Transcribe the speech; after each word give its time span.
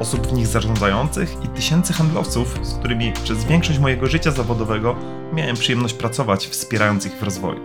osób 0.00 0.26
w 0.26 0.32
nich 0.32 0.46
zarządzających 0.46 1.36
i 1.44 1.48
tysięcy 1.48 1.92
handlowców, 1.92 2.58
z 2.62 2.74
którymi 2.74 3.12
przez 3.24 3.44
większość 3.44 3.78
mojego 3.78 4.06
życia 4.06 4.30
zawodowego 4.30 4.96
miałem 5.32 5.56
przyjemność 5.56 5.94
pracować, 5.94 6.46
wspierając 6.46 7.06
ich 7.06 7.12
w 7.12 7.22
rozwoju. 7.22 7.60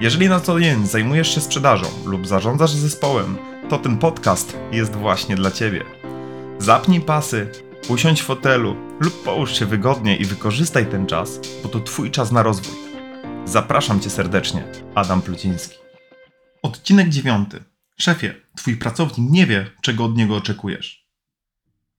Jeżeli 0.00 0.28
na 0.28 0.40
co 0.40 0.60
dzień 0.60 0.86
zajmujesz 0.86 1.34
się 1.34 1.40
sprzedażą 1.40 1.86
lub 2.04 2.26
zarządzasz 2.26 2.70
zespołem, 2.70 3.36
to 3.68 3.78
ten 3.78 3.98
podcast 3.98 4.56
jest 4.72 4.96
właśnie 4.96 5.36
dla 5.36 5.50
Ciebie. 5.50 5.84
Zapnij 6.58 7.00
pasy, 7.00 7.48
usiądź 7.88 8.22
w 8.22 8.24
fotelu 8.24 8.76
lub 9.00 9.22
połóż 9.24 9.58
się 9.58 9.66
wygodnie 9.66 10.16
i 10.16 10.24
wykorzystaj 10.24 10.86
ten 10.86 11.06
czas, 11.06 11.40
bo 11.62 11.68
to 11.68 11.80
Twój 11.80 12.10
czas 12.10 12.32
na 12.32 12.42
rozwój. 12.42 12.74
Zapraszam 13.44 14.00
Cię 14.00 14.10
serdecznie, 14.10 14.64
Adam 14.94 15.22
Pluciński. 15.22 15.78
Odcinek 16.62 17.08
9. 17.08 17.48
Szefie, 17.98 18.34
Twój 18.56 18.76
pracownik 18.76 19.30
nie 19.30 19.46
wie, 19.46 19.70
czego 19.82 20.04
od 20.04 20.16
niego 20.16 20.36
oczekujesz. 20.36 21.01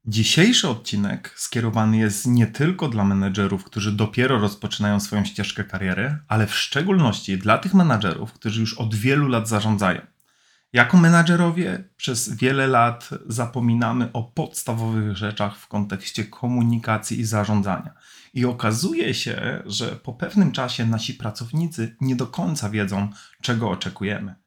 Dzisiejszy 0.05 0.69
odcinek 0.69 1.33
skierowany 1.35 1.97
jest 1.97 2.27
nie 2.27 2.47
tylko 2.47 2.89
dla 2.89 3.03
menedżerów, 3.03 3.63
którzy 3.63 3.91
dopiero 3.91 4.39
rozpoczynają 4.39 4.99
swoją 4.99 5.25
ścieżkę 5.25 5.63
kariery, 5.63 6.17
ale 6.27 6.47
w 6.47 6.55
szczególności 6.55 7.37
dla 7.37 7.57
tych 7.57 7.73
menedżerów, 7.73 8.33
którzy 8.33 8.61
już 8.61 8.73
od 8.73 8.95
wielu 8.95 9.27
lat 9.27 9.49
zarządzają. 9.49 10.01
Jako 10.73 10.97
menadżerowie 10.97 11.83
przez 11.97 12.35
wiele 12.35 12.67
lat 12.67 13.09
zapominamy 13.27 14.11
o 14.13 14.23
podstawowych 14.23 15.17
rzeczach 15.17 15.57
w 15.57 15.67
kontekście 15.67 16.25
komunikacji 16.25 17.19
i 17.19 17.25
zarządzania. 17.25 17.93
I 18.33 18.45
okazuje 18.45 19.13
się, 19.13 19.63
że 19.65 19.87
po 19.87 20.13
pewnym 20.13 20.51
czasie 20.51 20.85
nasi 20.85 21.13
pracownicy 21.13 21.95
nie 22.01 22.15
do 22.15 22.27
końca 22.27 22.69
wiedzą, 22.69 23.09
czego 23.41 23.69
oczekujemy. 23.69 24.42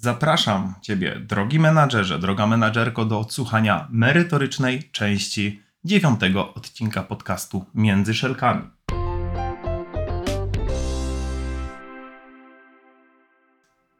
Zapraszam 0.00 0.74
Ciebie, 0.82 1.20
drogi 1.20 1.58
menadżerze, 1.58 2.18
droga 2.18 2.46
menadżerko, 2.46 3.04
do 3.04 3.20
odsłuchania 3.20 3.88
merytorycznej 3.90 4.90
części 4.92 5.62
dziewiątego 5.84 6.54
odcinka 6.54 7.02
podcastu 7.02 7.64
Między 7.74 8.14
Szelkami. 8.14 8.62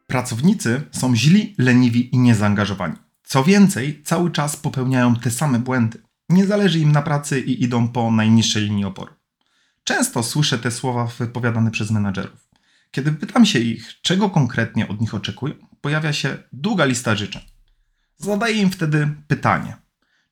Pracownicy 0.07 0.83
są 0.91 1.17
źli, 1.17 1.55
leniwi 1.59 2.15
i 2.15 2.19
niezaangażowani. 2.19 2.97
Co 3.23 3.45
więcej, 3.45 4.03
cały 4.03 4.31
czas 4.31 4.57
popełniają 4.57 5.17
te 5.17 5.31
same 5.31 5.59
błędy. 5.59 6.03
Nie 6.29 6.47
zależy 6.47 6.79
im 6.79 6.93
na 6.93 7.03
pracy 7.03 7.41
i 7.41 7.63
idą 7.65 7.89
po 7.89 8.11
najniższej 8.11 8.63
linii 8.63 8.85
oporu. 8.85 9.13
Często 9.85 10.23
słyszę 10.23 10.59
te 10.59 10.71
słowa 10.71 11.07
wypowiadane 11.19 11.71
przez 11.71 11.91
menadżerów. 11.91 12.49
Kiedy 12.91 13.13
pytam 13.13 13.47
się 13.47 13.59
ich, 13.59 14.01
czego 14.03 14.31
konkretnie 14.31 14.89
od 14.89 15.01
nich 15.01 15.15
oczekują, 15.15 15.55
pojawia 15.81 16.13
się 16.13 16.39
długa 16.53 16.85
lista 16.85 17.15
życzeń. 17.17 17.43
Zadaję 18.17 18.55
im 18.55 18.71
wtedy 18.71 19.09
pytanie: 19.29 19.77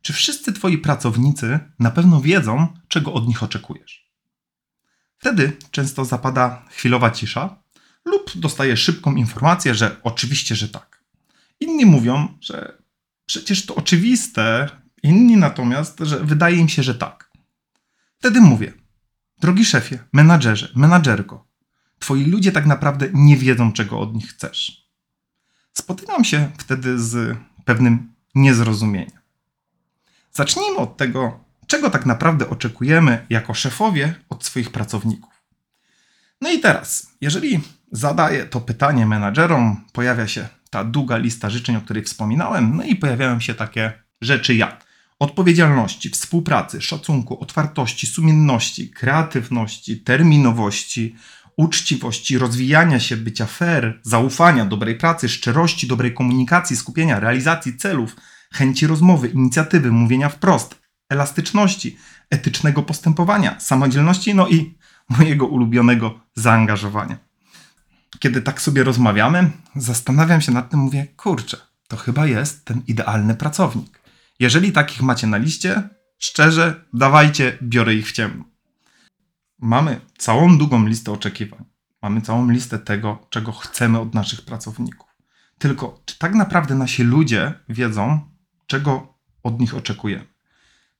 czy 0.02 0.12
wszyscy 0.12 0.52
twoi 0.52 0.78
pracownicy 0.78 1.58
na 1.78 1.90
pewno 1.90 2.20
wiedzą, 2.20 2.68
czego 2.88 3.12
od 3.12 3.28
nich 3.28 3.42
oczekujesz? 3.42 4.12
Wtedy 5.18 5.56
często 5.70 6.04
zapada 6.04 6.64
chwilowa 6.70 7.10
cisza, 7.10 7.62
lub 8.04 8.30
dostaję 8.34 8.76
szybką 8.76 9.16
informację, 9.16 9.74
że 9.74 9.96
oczywiście, 10.02 10.56
że 10.56 10.68
tak. 10.68 11.04
Inni 11.60 11.86
mówią, 11.86 12.38
że 12.40 12.82
przecież 13.26 13.66
to 13.66 13.74
oczywiste, 13.74 14.68
inni 15.02 15.36
natomiast, 15.36 15.98
że 16.00 16.24
wydaje 16.24 16.56
im 16.56 16.68
się, 16.68 16.82
że 16.82 16.94
tak. 16.94 17.32
Wtedy 18.18 18.40
mówię: 18.40 18.72
Drogi 19.40 19.64
szefie, 19.64 19.98
menadżerze, 20.12 20.72
menadżerko, 20.74 21.48
twoi 21.98 22.24
ludzie 22.24 22.52
tak 22.52 22.66
naprawdę 22.66 23.08
nie 23.14 23.36
wiedzą, 23.36 23.72
czego 23.72 24.00
od 24.00 24.14
nich 24.14 24.28
chcesz. 24.28 24.85
Spotykam 25.78 26.24
się 26.24 26.50
wtedy 26.58 26.98
z 26.98 27.38
pewnym 27.64 28.12
niezrozumieniem. 28.34 29.18
Zacznijmy 30.32 30.76
od 30.76 30.96
tego, 30.96 31.44
czego 31.66 31.90
tak 31.90 32.06
naprawdę 32.06 32.50
oczekujemy 32.50 33.26
jako 33.30 33.54
szefowie 33.54 34.14
od 34.28 34.44
swoich 34.44 34.70
pracowników. 34.70 35.32
No 36.40 36.50
i 36.50 36.60
teraz, 36.60 37.10
jeżeli 37.20 37.60
zadaję 37.92 38.46
to 38.46 38.60
pytanie 38.60 39.06
menadżerom, 39.06 39.84
pojawia 39.92 40.28
się 40.28 40.48
ta 40.70 40.84
długa 40.84 41.16
lista 41.16 41.50
życzeń, 41.50 41.76
o 41.76 41.80
której 41.80 42.02
wspominałem, 42.02 42.76
no 42.76 42.82
i 42.82 42.96
pojawiają 42.96 43.40
się 43.40 43.54
takie 43.54 43.92
rzeczy 44.20 44.54
jak 44.54 44.84
odpowiedzialności, 45.18 46.10
współpracy, 46.10 46.80
szacunku, 46.82 47.40
otwartości, 47.40 48.06
sumienności, 48.06 48.90
kreatywności, 48.90 50.00
terminowości, 50.00 51.16
uczciwości, 51.56 52.38
rozwijania 52.38 53.00
się, 53.00 53.16
bycia 53.16 53.46
fair, 53.46 54.00
zaufania, 54.02 54.64
dobrej 54.64 54.94
pracy, 54.94 55.28
szczerości, 55.28 55.86
dobrej 55.86 56.14
komunikacji, 56.14 56.76
skupienia, 56.76 57.20
realizacji 57.20 57.76
celów, 57.76 58.16
chęci 58.52 58.86
rozmowy, 58.86 59.28
inicjatywy, 59.28 59.92
mówienia 59.92 60.28
wprost, 60.28 60.80
elastyczności, 61.08 61.96
etycznego 62.30 62.82
postępowania, 62.82 63.60
samodzielności, 63.60 64.34
no 64.34 64.48
i 64.48 64.78
mojego 65.08 65.46
ulubionego 65.46 66.20
zaangażowania. 66.34 67.18
Kiedy 68.18 68.42
tak 68.42 68.60
sobie 68.60 68.84
rozmawiamy, 68.84 69.50
zastanawiam 69.76 70.40
się 70.40 70.52
nad 70.52 70.70
tym, 70.70 70.80
mówię, 70.80 71.06
kurczę, 71.16 71.56
to 71.88 71.96
chyba 71.96 72.26
jest 72.26 72.64
ten 72.64 72.82
idealny 72.86 73.34
pracownik. 73.34 74.00
Jeżeli 74.40 74.72
takich 74.72 75.02
macie 75.02 75.26
na 75.26 75.36
liście, 75.36 75.82
szczerze, 76.18 76.84
dawajcie, 76.92 77.58
biorę 77.62 77.94
ich 77.94 78.08
w 78.08 78.12
ciemno. 78.12 78.44
Mamy 79.58 80.00
całą 80.18 80.58
długą 80.58 80.86
listę 80.86 81.12
oczekiwań. 81.12 81.64
Mamy 82.02 82.20
całą 82.20 82.50
listę 82.50 82.78
tego, 82.78 83.26
czego 83.30 83.52
chcemy 83.52 84.00
od 84.00 84.14
naszych 84.14 84.42
pracowników. 84.42 85.08
Tylko, 85.58 86.02
czy 86.04 86.18
tak 86.18 86.34
naprawdę 86.34 86.74
nasi 86.74 87.02
ludzie 87.02 87.54
wiedzą, 87.68 88.20
czego 88.66 89.18
od 89.42 89.60
nich 89.60 89.74
oczekujemy? 89.74 90.26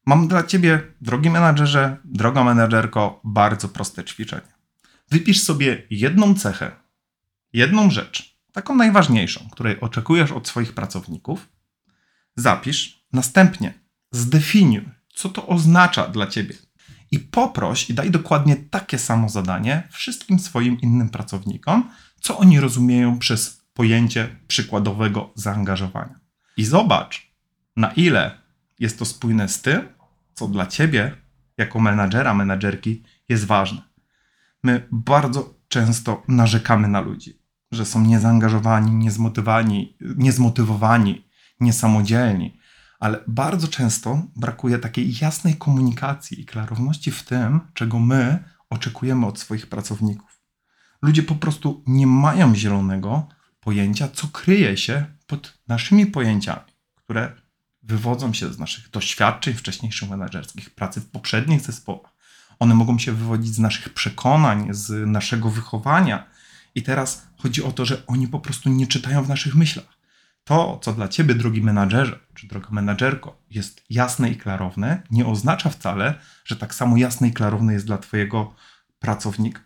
Mam 0.06 0.28
dla 0.28 0.43
ciebie, 0.43 0.83
drogi 1.00 1.31
menadżerze, 1.31 1.97
droga 2.05 2.44
menadżerko, 2.44 3.21
bardzo 3.25 3.69
proste 3.69 4.05
ćwiczenie. 4.05 4.56
Wypisz 5.11 5.43
sobie 5.43 5.83
jedną 5.91 6.34
cechę, 6.34 6.77
jedną 7.53 7.91
rzecz, 7.91 8.38
taką 8.53 8.75
najważniejszą, 8.75 9.49
której 9.53 9.81
oczekujesz 9.81 10.33
od 10.33 10.49
swoich 10.49 10.73
pracowników. 10.73 11.49
Zapisz, 12.37 13.06
następnie 13.12 13.75
zdefiniuj, 14.11 14.88
co 15.15 15.28
to 15.28 15.47
oznacza 15.47 16.09
dla 16.09 16.27
ciebie. 16.27 16.55
I 17.11 17.19
poproś 17.19 17.91
i 17.91 17.94
daj 17.94 18.11
dokładnie 18.11 18.56
takie 18.56 18.99
samo 18.99 19.28
zadanie 19.28 19.89
wszystkim 19.91 20.39
swoim 20.39 20.81
innym 20.81 21.09
pracownikom, 21.09 21.91
co 22.21 22.39
oni 22.39 22.61
rozumieją 22.61 23.19
przez 23.19 23.62
pojęcie 23.75 24.37
przykładowego 24.49 25.31
zaangażowania. 25.34 26.21
I 26.56 26.65
zobacz, 26.65 27.33
na 27.77 27.93
ile 27.93 28.39
jest 28.78 28.99
to 28.99 29.05
spójne 29.05 29.49
z 29.49 29.62
tym, 29.62 29.89
co 30.34 30.49
dla 30.49 30.67
ciebie, 30.67 31.17
jako 31.56 31.81
menadżera, 31.81 32.34
menadżerki, 32.34 33.03
jest 33.28 33.44
ważne. 33.44 33.83
My 34.62 34.88
bardzo 34.93 35.55
często 35.69 36.23
narzekamy 36.28 36.88
na 36.88 37.00
ludzi, 37.00 37.38
że 37.73 37.87
są 37.87 38.00
niezaangażowani, 38.00 38.93
niezmotywowani, 38.93 39.97
niezmotywowani, 40.00 41.28
niesamodzielni, 41.61 42.61
ale 43.01 43.21
bardzo 43.27 43.69
często 43.69 44.23
brakuje 44.37 44.79
takiej 44.79 45.15
jasnej 45.21 45.57
komunikacji 45.57 46.41
i 46.41 46.47
klarowności 46.47 47.11
w 47.11 47.23
tym, 47.23 47.61
czego 47.75 47.99
my 47.99 48.44
oczekujemy 48.70 49.26
od 49.26 49.38
swoich 49.38 49.67
pracowników. 49.67 50.41
Ludzie 51.03 51.23
po 51.23 51.35
prostu 51.35 51.85
nie 51.87 52.06
mają 52.06 52.55
zielonego 52.55 53.29
pojęcia, 53.61 54.09
co 54.09 54.29
kryje 54.29 54.76
się 54.76 55.05
pod 55.26 55.59
naszymi 55.69 56.06
pojęciami, 56.06 56.73
które 56.94 57.32
wywodzą 57.82 58.32
się 58.32 58.53
z 58.53 58.59
naszych 58.59 58.91
doświadczeń 58.91 59.55
wcześniejszych 59.55 60.11
menedżerskich, 60.11 60.70
pracy 60.70 61.00
w 61.00 61.11
poprzednich 61.11 61.61
zespołach. 61.61 62.12
One 62.59 62.75
mogą 62.75 62.99
się 62.99 63.12
wywodzić 63.12 63.55
z 63.55 63.59
naszych 63.59 63.94
przekonań, 63.94 64.69
z 64.70 65.06
naszego 65.06 65.50
wychowania. 65.50 66.26
I 66.75 66.82
teraz 66.82 67.26
chodzi 67.37 67.62
o 67.62 67.73
to, 67.73 67.85
że 67.85 68.06
oni 68.06 68.29
po 68.29 68.41
prostu 68.41 68.69
nie 68.69 68.87
czytają 68.87 69.23
w 69.23 69.29
naszych 69.29 69.55
myślach. 69.55 69.95
To, 70.46 70.78
co 70.82 70.93
dla 70.93 71.08
ciebie, 71.08 71.34
drogi 71.34 71.62
menadżerze, 71.62 72.19
czy 72.34 72.46
droga 72.46 72.69
menadżerko, 72.70 73.43
jest 73.50 73.84
jasne 73.90 74.31
i 74.31 74.37
klarowne, 74.37 75.02
nie 75.10 75.26
oznacza 75.26 75.70
wcale, 75.70 76.14
że 76.44 76.56
tak 76.56 76.75
samo 76.75 76.96
jasne 76.96 77.28
i 77.28 77.32
klarowne 77.32 77.72
jest 77.72 77.87
dla 77.87 77.98
twojego 77.98 78.54
pracownika. 78.98 79.60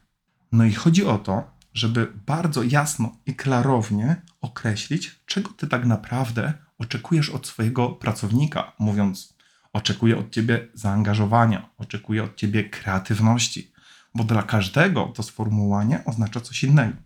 No 0.52 0.64
i 0.64 0.72
chodzi 0.72 1.04
o 1.04 1.18
to, 1.18 1.50
żeby 1.74 2.12
bardzo 2.26 2.62
jasno 2.62 3.16
i 3.26 3.34
klarownie 3.34 4.22
określić, 4.40 5.20
czego 5.26 5.50
ty 5.50 5.66
tak 5.66 5.86
naprawdę 5.86 6.52
oczekujesz 6.78 7.30
od 7.30 7.46
swojego 7.46 7.88
pracownika, 7.88 8.72
mówiąc, 8.78 9.36
oczekuję 9.72 10.18
od 10.18 10.30
ciebie 10.30 10.68
zaangażowania, 10.74 11.68
oczekuję 11.78 12.24
od 12.24 12.36
ciebie 12.36 12.64
kreatywności, 12.64 13.72
bo 14.14 14.24
dla 14.24 14.42
każdego 14.42 15.12
to 15.14 15.22
sformułowanie 15.22 16.04
oznacza 16.04 16.40
coś 16.40 16.64
innego. 16.64 16.96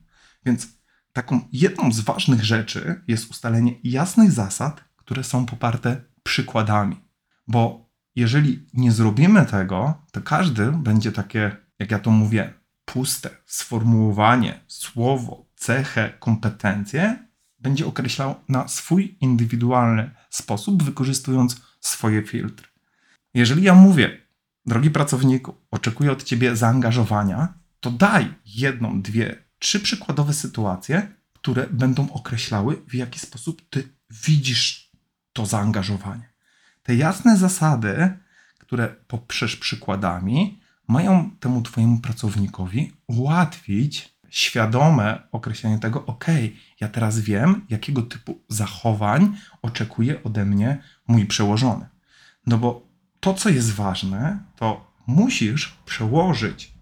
Więc 0.47 0.69
taką 1.15 1.41
jedną 1.53 1.93
z 1.93 2.01
ważnych 2.01 2.45
rzeczy 2.45 3.03
jest 3.09 3.31
ustalenie 3.31 3.75
jasnych 3.85 4.33
zasad, 4.33 4.85
które 4.97 5.25
są 5.25 5.47
poparte 5.47 6.03
przykładami. 6.23 6.97
Bo 7.49 7.91
jeżeli 8.17 8.67
nie 8.75 8.93
zrobimy 8.93 9.47
tego, 9.47 9.95
to 10.13 10.21
każdy 10.21 10.73
będzie 10.73 11.13
takie, 11.13 11.57
jak 11.79 11.91
ja 11.91 11.99
to 11.99 12.11
mówię, 12.11 12.55
puste 12.85 13.31
sformułowanie, 13.47 14.61
słowo, 14.67 15.47
cechę, 15.57 16.13
kompetencje 16.19 17.29
będzie 17.59 17.87
określał 17.87 18.35
na 18.49 18.69
swój 18.69 19.17
indywidualny 19.21 20.11
sposób, 20.31 20.83
wykorzystując 20.83 21.63
swoje 21.81 22.23
filtry. 22.23 22.67
Jeżeli 23.35 23.63
ja 23.63 23.75
mówię, 23.75 24.21
drogi 24.67 24.91
pracowniku, 24.91 25.55
oczekuję 25.71 26.13
od 26.13 26.23
ciebie 26.23 26.57
zaangażowania, 26.57 27.55
to 27.81 27.91
daj 27.91 28.35
jedną, 28.47 29.03
dwie, 29.03 29.44
trzy 29.59 29.81
przykładowe 29.81 30.35
sytuacje, 30.35 31.09
które 31.33 31.67
będą 31.67 32.13
określały, 32.13 32.83
w 32.89 32.95
jaki 32.95 33.19
sposób 33.19 33.63
ty 33.71 33.89
widzisz 34.11 34.91
to 35.33 35.47
zaangażowanie. 35.47 36.33
Te 36.83 36.95
jasne 36.95 37.37
zasady, 37.37 38.19
które 38.59 38.89
poprzesz 38.89 39.57
przykładami, 39.57 40.61
mają 40.89 41.31
temu 41.41 41.63
Twojemu 41.63 42.01
pracownikowi 42.01 42.93
ułatwić 43.07 44.15
świadome 44.31 45.29
określenie 45.33 45.79
tego, 45.79 46.07
ok, 46.07 46.25
ja 46.81 46.89
teraz 46.89 47.21
wiem, 47.21 47.67
jakiego 47.71 48.03
typu 48.03 48.39
zachowań 48.49 49.37
oczekuje 49.63 50.23
ode 50.23 50.45
mnie 50.45 50.83
mój 51.09 51.27
przełożony. 51.27 51.87
No 52.47 52.59
bo 52.59 52.89
to, 53.21 53.35
co 53.35 53.49
jest 53.49 53.73
ważne, 53.73 54.39
to 54.57 54.93
musisz 55.07 55.79
przełożyć 55.85 56.75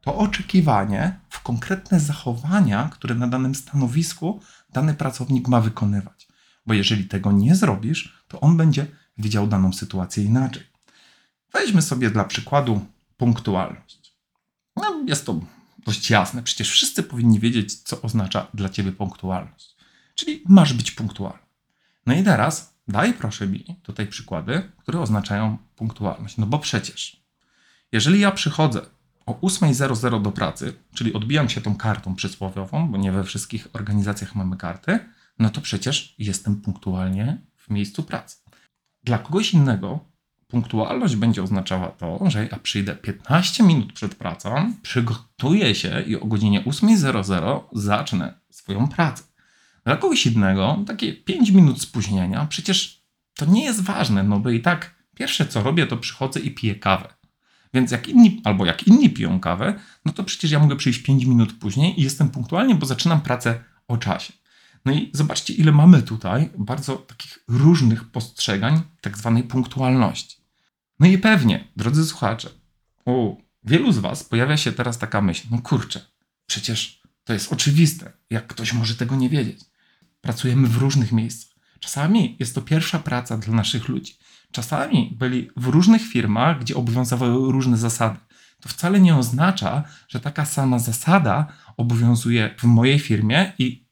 to 0.00 0.16
oczekiwanie 0.16 1.20
w 1.40 1.42
konkretne 1.42 2.00
zachowania, 2.00 2.88
które 2.92 3.14
na 3.14 3.28
danym 3.28 3.54
stanowisku 3.54 4.40
dany 4.72 4.94
pracownik 4.94 5.48
ma 5.48 5.60
wykonywać. 5.60 6.28
Bo 6.66 6.74
jeżeli 6.74 7.04
tego 7.04 7.32
nie 7.32 7.54
zrobisz, 7.56 8.24
to 8.28 8.40
on 8.40 8.56
będzie 8.56 8.86
widział 9.18 9.46
daną 9.46 9.72
sytuację 9.72 10.24
inaczej. 10.24 10.62
Weźmy 11.52 11.82
sobie 11.82 12.10
dla 12.10 12.24
przykładu 12.24 12.86
punktualność. 13.16 14.14
No, 14.76 15.04
jest 15.06 15.26
to 15.26 15.40
dość 15.86 16.10
jasne. 16.10 16.42
Przecież 16.42 16.70
wszyscy 16.70 17.02
powinni 17.02 17.40
wiedzieć, 17.40 17.74
co 17.74 18.02
oznacza 18.02 18.46
dla 18.54 18.68
ciebie 18.68 18.92
punktualność. 18.92 19.76
Czyli 20.14 20.42
masz 20.48 20.72
być 20.72 20.90
punktualny. 20.90 21.46
No 22.06 22.14
i 22.14 22.24
teraz 22.24 22.74
daj 22.88 23.14
proszę 23.14 23.46
mi 23.46 23.76
tutaj 23.82 24.06
przykłady, 24.06 24.72
które 24.76 25.00
oznaczają 25.00 25.58
punktualność. 25.76 26.36
No 26.36 26.46
bo 26.46 26.58
przecież, 26.58 27.22
jeżeli 27.92 28.20
ja 28.20 28.30
przychodzę 28.30 28.80
o 29.26 29.32
8.00 29.32 30.22
do 30.22 30.32
pracy, 30.32 30.72
czyli 30.94 31.12
odbijam 31.12 31.48
się 31.48 31.60
tą 31.60 31.74
kartą 31.74 32.14
przysłowiową, 32.14 32.88
bo 32.88 32.98
nie 32.98 33.12
we 33.12 33.24
wszystkich 33.24 33.68
organizacjach 33.72 34.34
mamy 34.34 34.56
karty, 34.56 34.98
no 35.38 35.50
to 35.50 35.60
przecież 35.60 36.14
jestem 36.18 36.56
punktualnie 36.56 37.38
w 37.56 37.70
miejscu 37.70 38.02
pracy. 38.02 38.36
Dla 39.04 39.18
kogoś 39.18 39.54
innego 39.54 40.10
punktualność 40.48 41.16
będzie 41.16 41.42
oznaczała 41.42 41.88
to, 41.88 42.30
że 42.30 42.48
ja 42.52 42.58
przyjdę 42.58 42.96
15 42.96 43.64
minut 43.64 43.92
przed 43.92 44.14
pracą, 44.14 44.74
przygotuję 44.82 45.74
się 45.74 46.02
i 46.02 46.16
o 46.16 46.26
godzinie 46.26 46.62
8.00 46.62 47.60
zacznę 47.72 48.40
swoją 48.50 48.88
pracę. 48.88 49.22
Dla 49.84 49.96
kogoś 49.96 50.26
innego 50.26 50.84
takie 50.86 51.12
5 51.12 51.50
minut 51.50 51.82
spóźnienia, 51.82 52.46
przecież 52.46 53.02
to 53.34 53.46
nie 53.46 53.64
jest 53.64 53.80
ważne, 53.80 54.22
no 54.22 54.40
bo 54.40 54.50
i 54.50 54.60
tak 54.60 54.94
pierwsze 55.14 55.46
co 55.46 55.62
robię, 55.62 55.86
to 55.86 55.96
przychodzę 55.96 56.40
i 56.40 56.50
piję 56.50 56.74
kawę. 56.74 57.19
Więc 57.74 57.90
jak 57.90 58.08
inni, 58.08 58.40
albo 58.44 58.66
jak 58.66 58.86
inni 58.86 59.10
piją 59.10 59.40
kawę, 59.40 59.80
no 60.04 60.12
to 60.12 60.24
przecież 60.24 60.50
ja 60.50 60.58
mogę 60.58 60.76
przyjść 60.76 60.98
5 60.98 61.24
minut 61.24 61.52
później 61.52 62.00
i 62.00 62.02
jestem 62.02 62.28
punktualnie, 62.28 62.74
bo 62.74 62.86
zaczynam 62.86 63.20
pracę 63.20 63.64
o 63.88 63.96
czasie. 63.96 64.32
No 64.84 64.92
i 64.92 65.10
zobaczcie, 65.12 65.54
ile 65.54 65.72
mamy 65.72 66.02
tutaj 66.02 66.50
bardzo 66.58 66.96
takich 66.96 67.38
różnych 67.48 68.04
postrzegań 68.04 68.82
tak 69.00 69.18
zwanej 69.18 69.42
punktualności. 69.42 70.36
No 71.00 71.06
i 71.06 71.18
pewnie, 71.18 71.68
drodzy 71.76 72.06
słuchacze, 72.06 72.50
u 73.06 73.36
wielu 73.64 73.92
z 73.92 73.98
Was 73.98 74.24
pojawia 74.24 74.56
się 74.56 74.72
teraz 74.72 74.98
taka 74.98 75.20
myśl, 75.20 75.48
no 75.50 75.58
kurczę, 75.58 76.00
przecież 76.46 77.02
to 77.24 77.32
jest 77.32 77.52
oczywiste, 77.52 78.12
jak 78.30 78.46
ktoś 78.46 78.72
może 78.72 78.94
tego 78.94 79.16
nie 79.16 79.28
wiedzieć. 79.28 79.60
Pracujemy 80.20 80.68
w 80.68 80.76
różnych 80.76 81.12
miejscach. 81.12 81.49
Czasami 81.80 82.36
jest 82.38 82.54
to 82.54 82.62
pierwsza 82.62 82.98
praca 82.98 83.36
dla 83.38 83.54
naszych 83.54 83.88
ludzi. 83.88 84.16
Czasami 84.52 85.16
byli 85.18 85.50
w 85.56 85.66
różnych 85.66 86.02
firmach, 86.02 86.60
gdzie 86.60 86.76
obowiązywały 86.76 87.52
różne 87.52 87.76
zasady. 87.76 88.18
To 88.60 88.68
wcale 88.68 89.00
nie 89.00 89.16
oznacza, 89.16 89.84
że 90.08 90.20
taka 90.20 90.44
sama 90.44 90.78
zasada 90.78 91.46
obowiązuje 91.76 92.54
w 92.58 92.64
mojej 92.64 92.98
firmie 92.98 93.52
i 93.58 93.84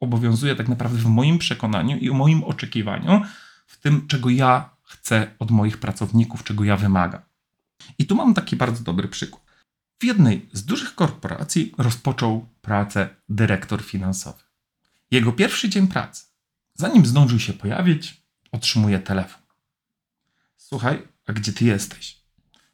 obowiązuje 0.00 0.56
tak 0.56 0.68
naprawdę 0.68 0.98
w 0.98 1.06
moim 1.06 1.38
przekonaniu 1.38 1.96
i 1.96 2.10
moim 2.10 2.44
oczekiwaniu, 2.44 3.22
w 3.66 3.76
tym, 3.80 4.06
czego 4.06 4.30
ja 4.30 4.70
chcę 4.82 5.34
od 5.38 5.50
moich 5.50 5.78
pracowników, 5.78 6.44
czego 6.44 6.64
ja 6.64 6.76
wymagam. 6.76 7.20
I 7.98 8.06
tu 8.06 8.14
mam 8.14 8.34
taki 8.34 8.56
bardzo 8.56 8.84
dobry 8.84 9.08
przykład. 9.08 9.42
W 9.98 10.04
jednej 10.04 10.48
z 10.52 10.64
dużych 10.64 10.94
korporacji 10.94 11.72
rozpoczął 11.78 12.48
pracę 12.62 13.08
dyrektor 13.28 13.82
finansowy. 13.82 14.42
Jego 15.10 15.32
pierwszy 15.32 15.68
dzień 15.68 15.88
pracy. 15.88 16.31
Zanim 16.82 17.06
zdążył 17.06 17.38
się 17.38 17.52
pojawić, 17.52 18.22
otrzymuje 18.52 18.98
telefon. 18.98 19.42
Słuchaj, 20.56 21.08
a 21.26 21.32
gdzie 21.32 21.52
ty 21.52 21.64
jesteś? 21.64 22.22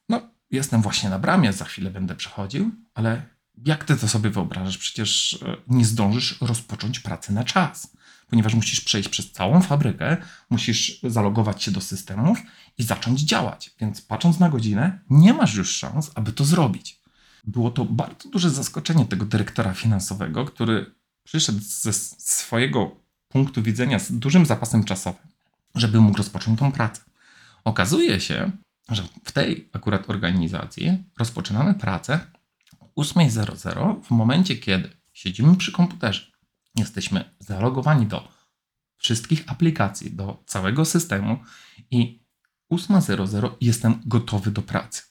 No, 0.09 0.31
jestem 0.51 0.83
właśnie 0.83 1.11
na 1.11 1.19
bramie, 1.19 1.53
za 1.53 1.65
chwilę 1.65 1.91
będę 1.91 2.15
przechodził, 2.15 2.71
ale 2.95 3.23
jak 3.67 3.85
ty 3.85 3.97
to 3.97 4.09
sobie 4.09 4.31
wyobrażasz? 4.31 4.79
Przecież 4.79 5.43
e, 5.43 5.57
nie 5.67 5.85
zdążysz 5.85 6.41
rozpocząć 6.41 7.01
pracy 7.01 7.33
na 7.33 7.45
czas 7.45 7.97
ponieważ 8.31 8.55
musisz 8.55 8.81
przejść 8.81 9.09
przez 9.09 9.33
całą 9.33 9.61
fabrykę, 9.61 10.17
musisz 10.51 11.01
zalogować 11.03 11.63
się 11.63 11.71
do 11.71 11.81
systemów 11.81 12.39
i 12.79 12.83
zacząć 12.83 13.21
działać. 13.21 13.71
Więc 13.81 14.03
patrząc 14.03 14.39
na 14.39 14.49
godzinę, 14.49 14.99
nie 15.11 15.35
masz 15.35 15.55
już 15.55 15.77
szans, 15.77 16.11
aby 16.15 16.33
to 16.33 16.45
zrobić. 16.45 17.03
Było 17.45 17.71
to 17.71 17.85
bardzo 17.85 18.29
duże 18.29 18.51
zaskoczenie 18.51 19.05
tego 19.05 19.27
dyrektora 19.27 19.75
finansowego, 19.75 20.45
który 20.45 20.95
przyszedł 21.25 21.61
ze 21.63 21.93
swojego 21.93 23.08
punktu 23.29 23.63
widzenia 23.63 23.99
z 23.99 24.13
dużym 24.13 24.47
zapasem 24.47 24.85
czasowym, 24.85 25.27
żeby 25.75 26.01
mógł 26.01 26.19
rozpocząć 26.19 26.59
tą 26.59 26.73
pracę. 26.73 27.03
Okazuje 27.65 28.21
się, 28.21 28.51
że 28.89 29.03
w 29.25 29.33
tej 29.33 29.69
akurat 29.73 30.11
organizacji 30.11 31.05
rozpoczynamy 31.19 31.75
pracę 31.75 32.21
o 32.81 33.03
8.00 33.03 34.03
w 34.03 34.11
momencie, 34.11 34.57
kiedy 34.57 34.91
siedzimy 35.13 35.57
przy 35.57 35.73
komputerze, 35.73 36.27
jesteśmy 36.75 37.25
zalogowani 37.39 38.07
do 38.07 38.29
wszystkich 38.97 39.45
aplikacji, 39.47 40.11
do 40.11 40.43
całego 40.47 40.85
systemu 40.85 41.39
i 41.91 42.23
8.00 42.73 43.51
jestem 43.61 44.03
gotowy 44.07 44.51
do 44.51 44.63
pracy. 44.63 45.03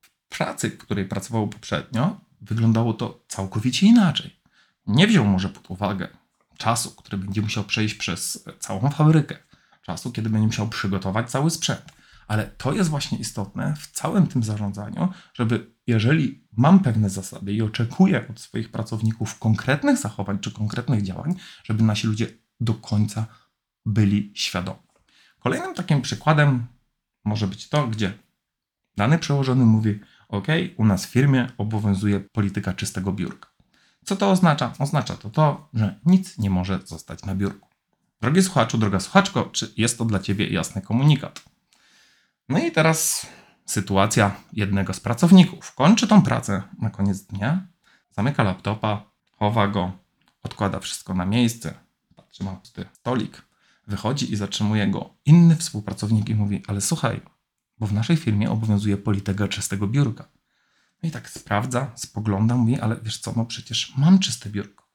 W 0.00 0.28
pracy, 0.28 0.70
w 0.70 0.78
której 0.78 1.04
pracował 1.04 1.48
poprzednio, 1.48 2.20
wyglądało 2.40 2.94
to 2.94 3.24
całkowicie 3.28 3.86
inaczej. 3.86 4.40
Nie 4.86 5.06
wziął 5.06 5.24
może 5.24 5.48
pod 5.48 5.70
uwagę 5.70 6.08
czasu, 6.58 6.90
który 6.90 7.18
będzie 7.18 7.42
musiał 7.42 7.64
przejść 7.64 7.94
przez 7.94 8.44
całą 8.58 8.90
fabrykę, 8.90 9.36
czasu, 9.82 10.12
kiedy 10.12 10.30
będzie 10.30 10.46
musiał 10.46 10.68
przygotować 10.68 11.30
cały 11.30 11.50
sprzęt. 11.50 11.92
Ale 12.28 12.46
to 12.46 12.72
jest 12.72 12.90
właśnie 12.90 13.18
istotne 13.18 13.74
w 13.76 13.86
całym 13.86 14.26
tym 14.26 14.42
zarządzaniu, 14.42 15.08
żeby 15.34 15.74
jeżeli 15.86 16.48
mam 16.56 16.80
pewne 16.80 17.10
zasady 17.10 17.52
i 17.52 17.62
oczekuję 17.62 18.28
od 18.28 18.40
swoich 18.40 18.70
pracowników 18.70 19.38
konkretnych 19.38 19.98
zachowań 19.98 20.38
czy 20.38 20.50
konkretnych 20.50 21.02
działań, 21.02 21.34
żeby 21.64 21.82
nasi 21.82 22.06
ludzie 22.06 22.26
do 22.60 22.74
końca 22.74 23.26
byli 23.86 24.32
świadomi. 24.34 24.78
Kolejnym 25.40 25.74
takim 25.74 26.02
przykładem 26.02 26.66
może 27.24 27.46
być 27.46 27.68
to, 27.68 27.86
gdzie 27.86 28.12
dany 28.96 29.18
przełożony 29.18 29.64
mówi: 29.64 30.00
OK, 30.28 30.46
u 30.76 30.84
nas 30.84 31.06
w 31.06 31.10
firmie 31.10 31.48
obowiązuje 31.58 32.20
polityka 32.20 32.72
czystego 32.72 33.12
biurka. 33.12 33.55
Co 34.06 34.16
to 34.16 34.30
oznacza? 34.30 34.72
Oznacza 34.78 35.16
to 35.16 35.30
to, 35.30 35.68
że 35.74 36.00
nic 36.04 36.38
nie 36.38 36.50
może 36.50 36.80
zostać 36.84 37.24
na 37.24 37.34
biurku. 37.34 37.68
Drogi 38.20 38.42
słuchaczu, 38.42 38.78
droga 38.78 39.00
słuchaczko, 39.00 39.44
czy 39.44 39.72
jest 39.76 39.98
to 39.98 40.04
dla 40.04 40.18
Ciebie 40.18 40.48
jasny 40.48 40.82
komunikat? 40.82 41.42
No 42.48 42.58
i 42.58 42.72
teraz 42.72 43.26
sytuacja 43.64 44.36
jednego 44.52 44.94
z 44.94 45.00
pracowników. 45.00 45.74
Kończy 45.74 46.06
tą 46.06 46.22
pracę 46.22 46.62
na 46.78 46.90
koniec 46.90 47.22
dnia, 47.22 47.66
zamyka 48.10 48.42
laptopa, 48.42 49.10
chowa 49.38 49.68
go, 49.68 49.92
odkłada 50.42 50.80
wszystko 50.80 51.14
na 51.14 51.26
miejsce, 51.26 51.74
patrzy 52.16 52.44
ma 52.44 52.52
pusty 52.52 52.84
stolik, 52.92 53.42
wychodzi 53.86 54.32
i 54.32 54.36
zatrzymuje 54.36 54.88
go 54.88 55.14
inny 55.24 55.56
współpracownik 55.56 56.28
i 56.28 56.34
mówi, 56.34 56.62
ale 56.66 56.80
słuchaj, 56.80 57.20
bo 57.78 57.86
w 57.86 57.92
naszej 57.92 58.16
firmie 58.16 58.50
obowiązuje 58.50 58.96
polityka 58.96 59.48
czystego 59.48 59.86
biurka. 59.86 60.28
No 61.02 61.08
i 61.08 61.12
tak 61.12 61.30
sprawdza, 61.30 61.92
spogląda, 61.94 62.56
mówi, 62.56 62.80
ale 62.80 62.96
wiesz 63.02 63.18
co, 63.18 63.32
no 63.36 63.44
przecież 63.44 63.96
mam 63.96 64.18
czyste 64.18 64.50
biurko. 64.50 64.88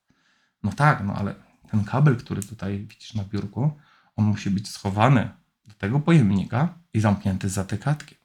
No 0.63 0.71
tak, 0.71 1.03
no 1.05 1.13
ale 1.13 1.35
ten 1.71 1.83
kabel, 1.83 2.17
który 2.17 2.43
tutaj 2.43 2.79
widzisz 2.79 3.13
na 3.13 3.23
biurku, 3.23 3.71
on 4.15 4.25
musi 4.25 4.49
być 4.49 4.69
schowany 4.69 5.29
do 5.65 5.73
tego 5.73 5.99
pojemnika 5.99 6.79
i 6.93 6.99
zamknięty 6.99 7.49
za 7.49 7.63
tę 7.63 7.77
katkiem. 7.77 8.17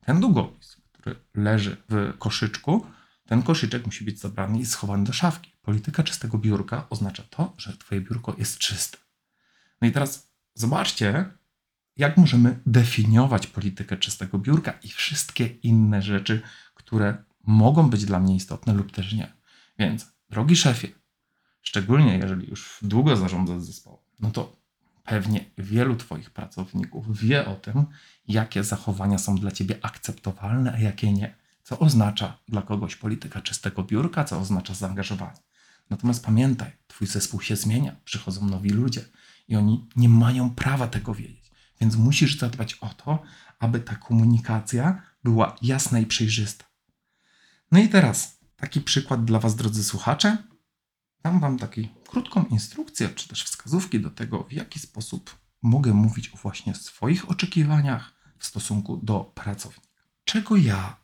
Ten 0.00 0.20
długopis, 0.20 0.76
który 0.92 1.16
leży 1.34 1.76
w 1.88 2.18
koszyczku, 2.18 2.86
ten 3.26 3.42
koszyczek 3.42 3.86
musi 3.86 4.04
być 4.04 4.20
zabrany 4.20 4.58
i 4.58 4.66
schowany 4.66 5.04
do 5.04 5.12
szafki. 5.12 5.52
Polityka 5.62 6.02
czystego 6.02 6.38
biurka 6.38 6.86
oznacza 6.90 7.22
to, 7.30 7.54
że 7.58 7.76
twoje 7.76 8.00
biurko 8.00 8.34
jest 8.38 8.58
czyste. 8.58 8.98
No 9.80 9.88
i 9.88 9.92
teraz 9.92 10.32
zobaczcie, 10.54 11.24
jak 11.96 12.16
możemy 12.16 12.60
definiować 12.66 13.46
politykę 13.46 13.96
czystego 13.96 14.38
biurka 14.38 14.72
i 14.72 14.88
wszystkie 14.88 15.46
inne 15.46 16.02
rzeczy, 16.02 16.42
które 16.78 17.24
mogą 17.46 17.90
być 17.90 18.04
dla 18.04 18.20
mnie 18.20 18.36
istotne 18.36 18.72
lub 18.72 18.92
też 18.92 19.12
nie. 19.12 19.32
Więc, 19.78 20.12
drogi 20.30 20.56
szefie, 20.56 20.88
szczególnie 21.62 22.18
jeżeli 22.18 22.48
już 22.48 22.78
długo 22.82 23.16
zarządzasz 23.16 23.62
zespołem, 23.62 24.00
no 24.20 24.30
to 24.30 24.56
pewnie 25.04 25.44
wielu 25.58 25.96
Twoich 25.96 26.30
pracowników 26.30 27.18
wie 27.18 27.46
o 27.46 27.54
tym, 27.54 27.86
jakie 28.28 28.64
zachowania 28.64 29.18
są 29.18 29.36
dla 29.36 29.50
Ciebie 29.50 29.78
akceptowalne, 29.82 30.72
a 30.72 30.78
jakie 30.78 31.12
nie. 31.12 31.34
Co 31.62 31.78
oznacza 31.78 32.38
dla 32.48 32.62
kogoś 32.62 32.96
polityka 32.96 33.42
czystego 33.42 33.82
biurka, 33.82 34.24
co 34.24 34.38
oznacza 34.38 34.74
zaangażowanie. 34.74 35.40
Natomiast 35.90 36.24
pamiętaj, 36.24 36.70
Twój 36.86 37.06
zespół 37.06 37.40
się 37.40 37.56
zmienia, 37.56 37.96
przychodzą 38.04 38.46
nowi 38.46 38.70
ludzie 38.70 39.04
i 39.48 39.56
oni 39.56 39.88
nie 39.96 40.08
mają 40.08 40.50
prawa 40.50 40.88
tego 40.88 41.14
wiedzieć. 41.14 41.50
Więc 41.80 41.96
musisz 41.96 42.38
zadbać 42.38 42.74
o 42.74 42.88
to, 42.88 43.22
aby 43.58 43.80
ta 43.80 43.94
komunikacja 43.96 45.02
była 45.24 45.56
jasna 45.62 45.98
i 45.98 46.06
przejrzysta. 46.06 46.67
No 47.72 47.78
i 47.78 47.88
teraz 47.88 48.38
taki 48.56 48.80
przykład 48.80 49.24
dla 49.24 49.38
Was, 49.38 49.56
drodzy 49.56 49.84
słuchacze. 49.84 50.36
Dam 51.22 51.40
Wam 51.40 51.58
taką 51.58 51.80
krótką 52.08 52.44
instrukcję, 52.44 53.08
czy 53.08 53.28
też 53.28 53.44
wskazówki 53.44 54.00
do 54.00 54.10
tego, 54.10 54.44
w 54.44 54.52
jaki 54.52 54.78
sposób 54.78 55.38
mogę 55.62 55.94
mówić 55.94 56.28
o 56.34 56.36
właśnie 56.36 56.74
swoich 56.74 57.30
oczekiwaniach 57.30 58.14
w 58.38 58.46
stosunku 58.46 58.96
do 58.96 59.20
pracownika. 59.20 60.02
Czego 60.24 60.56
ja 60.56 60.96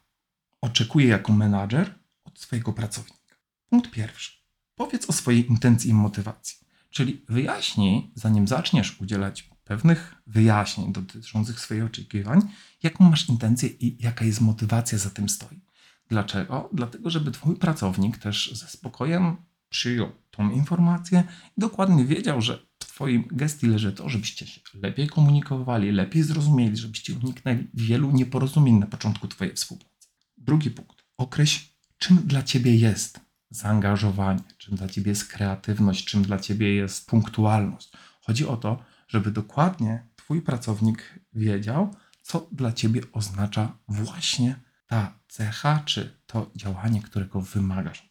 oczekuję 0.61 1.07
jako 1.07 1.33
menadżer 1.33 1.99
od 2.25 2.41
swojego 2.41 2.73
pracownika? 2.73 3.37
Punkt 3.69 3.91
pierwszy. 3.91 4.33
Powiedz 4.75 5.11
o 5.11 5.13
swojej 5.13 5.49
intencji 5.49 5.91
i 5.91 5.95
motywacji. 5.95 6.59
Czyli 6.91 7.25
wyjaśnij, 7.29 8.13
zanim 8.15 8.49
zaczniesz 8.49 9.01
udzielać 9.01 9.51
pewnych 9.65 10.15
wyjaśnień 10.27 10.93
dotyczących 10.93 11.61
swoich 11.61 11.85
oczekiwań, 11.85 12.41
jaką 12.83 13.11
masz 13.11 13.29
intencję 13.29 13.69
i 13.69 14.03
jaka 14.03 14.25
jest 14.25 14.41
motywacja 14.41 14.99
za 14.99 15.11
tym 15.11 15.29
stoi. 15.29 15.64
Dlaczego? 16.09 16.71
Dlatego, 16.73 17.11
żeby 17.11 17.31
Twój 17.31 17.57
pracownik 17.57 18.19
też 18.19 18.53
ze 18.55 18.69
spokojem 18.69 19.37
przyjął 19.69 20.13
tą 20.31 20.51
informację 20.51 21.25
i 21.57 21.61
dokładnie 21.61 22.05
wiedział, 22.05 22.41
że 22.41 22.67
w 22.79 22.87
Twoim 22.87 23.25
gestii 23.31 23.67
leży 23.67 23.93
to, 23.93 24.09
żebyście 24.09 24.47
się 24.47 24.61
lepiej 24.75 25.09
komunikowali, 25.09 25.93
lepiej 25.93 26.23
zrozumieli, 26.23 26.77
żebyście 26.77 27.15
uniknęli 27.15 27.69
wielu 27.75 28.11
nieporozumień 28.11 28.79
na 28.79 28.87
początku 28.87 29.29
Twojej 29.29 29.55
współpracy. 29.55 30.09
Drugi 30.37 30.71
punkt. 30.71 31.05
Określ, 31.17 31.67
czym 31.99 32.17
dla 32.17 32.43
Ciebie 32.43 32.77
jest 32.77 33.21
zaangażowanie, 33.51 34.43
czym 34.59 34.77
dla 34.77 34.89
Ciebie 34.89 35.11
jest 35.11 35.29
kreatywność, 35.29 36.05
czym 36.05 36.23
dla 36.23 36.39
Ciebie 36.39 36.75
jest 36.75 37.07
punktualność. 37.07 37.93
Chodzi 38.21 38.47
o 38.47 38.57
to, 38.57 38.83
żeby 39.09 39.31
dokładnie 39.31 40.07
Twój 40.17 40.43
pracownik 40.43 41.21
wiedział, 41.33 41.95
co 42.23 42.49
dla 42.53 42.73
Ciebie 42.73 43.01
oznacza 43.13 43.79
właśnie 43.89 44.61
ta 44.87 45.19
cecha, 45.35 45.83
czy 45.85 46.21
to 46.27 46.51
działanie, 46.57 47.03
którego 47.03 47.41
wymagasz. 47.41 48.11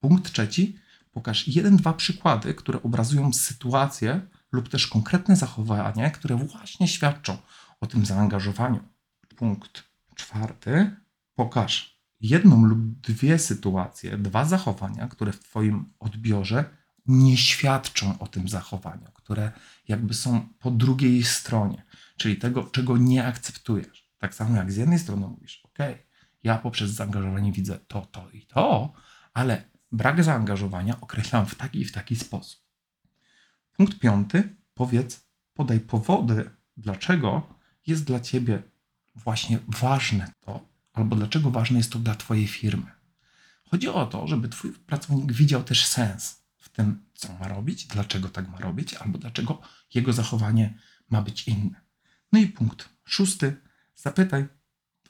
Punkt 0.00 0.32
trzeci. 0.32 0.78
Pokaż 1.10 1.48
jeden, 1.48 1.76
dwa 1.76 1.92
przykłady, 1.92 2.54
które 2.54 2.82
obrazują 2.82 3.32
sytuację 3.32 4.20
lub 4.52 4.68
też 4.68 4.86
konkretne 4.86 5.36
zachowania, 5.36 6.10
które 6.10 6.36
właśnie 6.36 6.88
świadczą 6.88 7.36
o 7.80 7.86
tym 7.86 8.06
zaangażowaniu. 8.06 8.80
Punkt 9.36 9.84
czwarty. 10.14 10.96
Pokaż 11.34 12.02
jedną 12.20 12.64
lub 12.64 13.00
dwie 13.00 13.38
sytuacje, 13.38 14.18
dwa 14.18 14.44
zachowania, 14.44 15.08
które 15.08 15.32
w 15.32 15.40
Twoim 15.40 15.92
odbiorze 15.98 16.64
nie 17.06 17.36
świadczą 17.36 18.18
o 18.18 18.26
tym 18.26 18.48
zachowaniu, 18.48 19.06
które 19.14 19.52
jakby 19.88 20.14
są 20.14 20.48
po 20.58 20.70
drugiej 20.70 21.24
stronie, 21.24 21.84
czyli 22.16 22.36
tego, 22.36 22.64
czego 22.64 22.96
nie 22.96 23.26
akceptujesz. 23.26 24.12
Tak 24.18 24.34
samo 24.34 24.56
jak 24.56 24.72
z 24.72 24.76
jednej 24.76 24.98
strony 24.98 25.26
mówisz, 25.26 25.62
OK, 25.64 25.78
ja 26.42 26.58
poprzez 26.58 26.90
zaangażowanie 26.90 27.52
widzę 27.52 27.78
to, 27.78 28.06
to 28.06 28.30
i 28.30 28.46
to, 28.46 28.92
ale 29.34 29.70
brak 29.92 30.24
zaangażowania 30.24 31.00
określam 31.00 31.46
w 31.46 31.54
taki 31.54 31.80
i 31.80 31.84
w 31.84 31.92
taki 31.92 32.16
sposób. 32.16 32.62
Punkt 33.72 33.98
piąty, 33.98 34.56
powiedz, 34.74 35.26
podaj 35.54 35.80
powody, 35.80 36.50
dlaczego 36.76 37.54
jest 37.86 38.04
dla 38.04 38.20
ciebie 38.20 38.62
właśnie 39.14 39.58
ważne 39.68 40.32
to, 40.40 40.68
albo 40.92 41.16
dlaczego 41.16 41.50
ważne 41.50 41.78
jest 41.78 41.92
to 41.92 41.98
dla 41.98 42.14
twojej 42.14 42.46
firmy. 42.46 42.86
Chodzi 43.70 43.88
o 43.88 44.06
to, 44.06 44.26
żeby 44.26 44.48
twój 44.48 44.72
pracownik 44.72 45.32
widział 45.32 45.62
też 45.62 45.86
sens 45.86 46.42
w 46.58 46.68
tym, 46.68 47.04
co 47.14 47.32
ma 47.32 47.48
robić, 47.48 47.86
dlaczego 47.86 48.28
tak 48.28 48.48
ma 48.48 48.58
robić, 48.58 48.94
albo 48.94 49.18
dlaczego 49.18 49.60
jego 49.94 50.12
zachowanie 50.12 50.78
ma 51.10 51.22
być 51.22 51.48
inne. 51.48 51.80
No 52.32 52.38
i 52.38 52.46
punkt 52.46 52.88
szósty, 53.04 53.56
zapytaj 53.94 54.48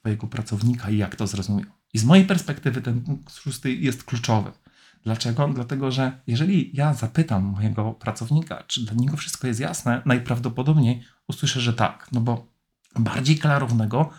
Twojego 0.02 0.26
pracownika 0.26 0.90
i 0.90 0.96
jak 0.96 1.16
to 1.16 1.26
zrozumiał. 1.26 1.70
I 1.92 1.98
z 1.98 2.04
mojej 2.04 2.24
perspektywy 2.24 2.82
ten 2.82 3.00
punkt 3.00 3.34
szósty 3.34 3.74
jest 3.74 4.04
kluczowy. 4.04 4.52
Dlaczego? 5.04 5.48
Dlatego, 5.48 5.90
że 5.90 6.20
jeżeli 6.26 6.70
ja 6.74 6.94
zapytam 6.94 7.44
mojego 7.44 7.92
pracownika, 7.92 8.64
czy 8.66 8.84
dla 8.84 8.94
niego 8.94 9.16
wszystko 9.16 9.46
jest 9.46 9.60
jasne, 9.60 10.02
najprawdopodobniej 10.06 11.04
usłyszę, 11.28 11.60
że 11.60 11.72
tak, 11.72 12.08
no 12.12 12.20
bo 12.20 12.46
bardziej 12.98 13.38
klarownego 13.38 14.10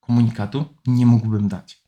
komunikatu 0.00 0.64
nie 0.86 1.06
mógłbym 1.06 1.48
dać. 1.48 1.82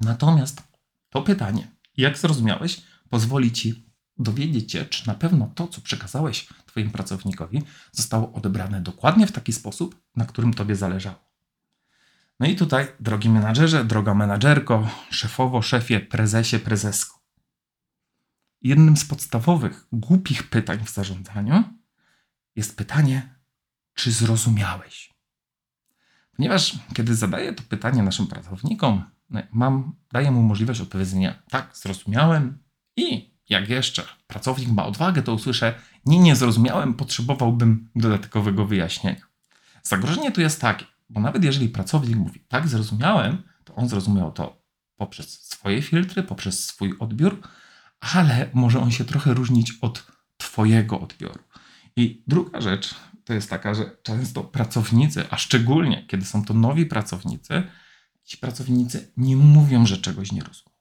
Natomiast 0.00 0.62
to 1.10 1.22
pytanie, 1.22 1.70
jak 1.96 2.18
zrozumiałeś, 2.18 2.82
pozwoli 3.08 3.52
ci 3.52 3.92
dowiedzieć 4.18 4.72
się, 4.72 4.84
czy 4.84 5.06
na 5.06 5.14
pewno 5.14 5.50
to, 5.54 5.68
co 5.68 5.80
przekazałeś 5.80 6.48
Twoim 6.66 6.90
pracownikowi, 6.90 7.62
zostało 7.92 8.32
odebrane 8.32 8.80
dokładnie 8.80 9.26
w 9.26 9.32
taki 9.32 9.52
sposób, 9.52 10.02
na 10.16 10.24
którym 10.24 10.54
Tobie 10.54 10.76
zależało. 10.76 11.27
No 12.40 12.46
i 12.46 12.56
tutaj, 12.56 12.86
drogi 13.00 13.28
menadżerze, 13.28 13.84
droga 13.84 14.14
menadżerko, 14.14 14.88
szefowo, 15.10 15.62
szefie, 15.62 16.00
prezesie, 16.00 16.58
prezesko. 16.58 17.18
Jednym 18.62 18.96
z 18.96 19.04
podstawowych, 19.04 19.86
głupich 19.92 20.50
pytań 20.50 20.78
w 20.84 20.90
zarządzaniu 20.90 21.64
jest 22.56 22.76
pytanie, 22.76 23.34
czy 23.94 24.12
zrozumiałeś? 24.12 25.14
Ponieważ 26.36 26.78
kiedy 26.94 27.14
zadaję 27.14 27.52
to 27.52 27.62
pytanie 27.68 28.02
naszym 28.02 28.26
pracownikom, 28.26 29.02
no, 29.30 29.42
mam, 29.52 29.92
daję 30.12 30.30
mu 30.30 30.42
możliwość 30.42 30.80
odpowiedzenia, 30.80 31.42
tak, 31.50 31.76
zrozumiałem 31.76 32.58
i 32.96 33.34
jak 33.48 33.68
jeszcze 33.68 34.04
pracownik 34.26 34.68
ma 34.68 34.86
odwagę, 34.86 35.22
to 35.22 35.34
usłyszę, 35.34 35.74
nie, 36.06 36.18
nie 36.18 36.36
zrozumiałem, 36.36 36.94
potrzebowałbym 36.94 37.90
dodatkowego 37.96 38.66
wyjaśnienia. 38.66 39.26
Zagrożenie 39.82 40.32
tu 40.32 40.40
jest 40.40 40.60
takie, 40.60 40.84
bo 41.08 41.20
nawet 41.20 41.44
jeżeli 41.44 41.68
pracownik 41.68 42.16
mówi, 42.16 42.40
tak, 42.48 42.68
zrozumiałem, 42.68 43.42
to 43.64 43.74
on 43.74 43.88
zrozumiał 43.88 44.32
to 44.32 44.62
poprzez 44.96 45.42
swoje 45.42 45.82
filtry, 45.82 46.22
poprzez 46.22 46.64
swój 46.64 46.94
odbiór, 46.98 47.40
ale 48.00 48.50
może 48.54 48.80
on 48.80 48.90
się 48.90 49.04
trochę 49.04 49.34
różnić 49.34 49.72
od 49.80 50.06
Twojego 50.36 51.00
odbioru. 51.00 51.44
I 51.96 52.22
druga 52.26 52.60
rzecz 52.60 52.94
to 53.24 53.34
jest 53.34 53.50
taka, 53.50 53.74
że 53.74 53.96
często 54.02 54.44
pracownicy, 54.44 55.24
a 55.30 55.36
szczególnie 55.36 56.06
kiedy 56.06 56.24
są 56.24 56.44
to 56.44 56.54
nowi 56.54 56.86
pracownicy, 56.86 57.62
ci 58.24 58.36
pracownicy 58.36 59.12
nie 59.16 59.36
mówią, 59.36 59.86
że 59.86 59.96
czegoś 59.96 60.32
nie 60.32 60.40
rozumieją. 60.40 60.78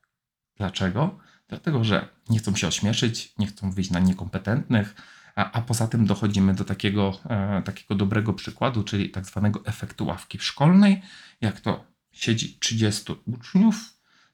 Dlaczego? 0.55 1.19
Dlatego, 1.47 1.83
że 1.83 2.07
nie 2.29 2.39
chcą 2.39 2.55
się 2.55 2.67
ośmieszyć, 2.67 3.33
nie 3.37 3.47
chcą 3.47 3.71
wyjść 3.71 3.91
na 3.91 3.99
niekompetentnych, 3.99 4.95
a, 5.37 5.51
a 5.51 5.61
poza 5.61 5.87
tym 5.87 6.05
dochodzimy 6.05 6.53
do 6.53 6.65
takiego, 6.65 7.19
e, 7.29 7.61
takiego 7.61 7.95
dobrego 7.95 8.33
przykładu, 8.33 8.83
czyli 8.83 9.09
tak 9.09 9.25
zwanego 9.25 9.65
efektu 9.65 10.05
ławki 10.05 10.39
szkolnej. 10.39 11.01
Jak 11.41 11.61
to 11.61 11.85
siedzi 12.11 12.57
30 12.59 13.15
uczniów, 13.25 13.75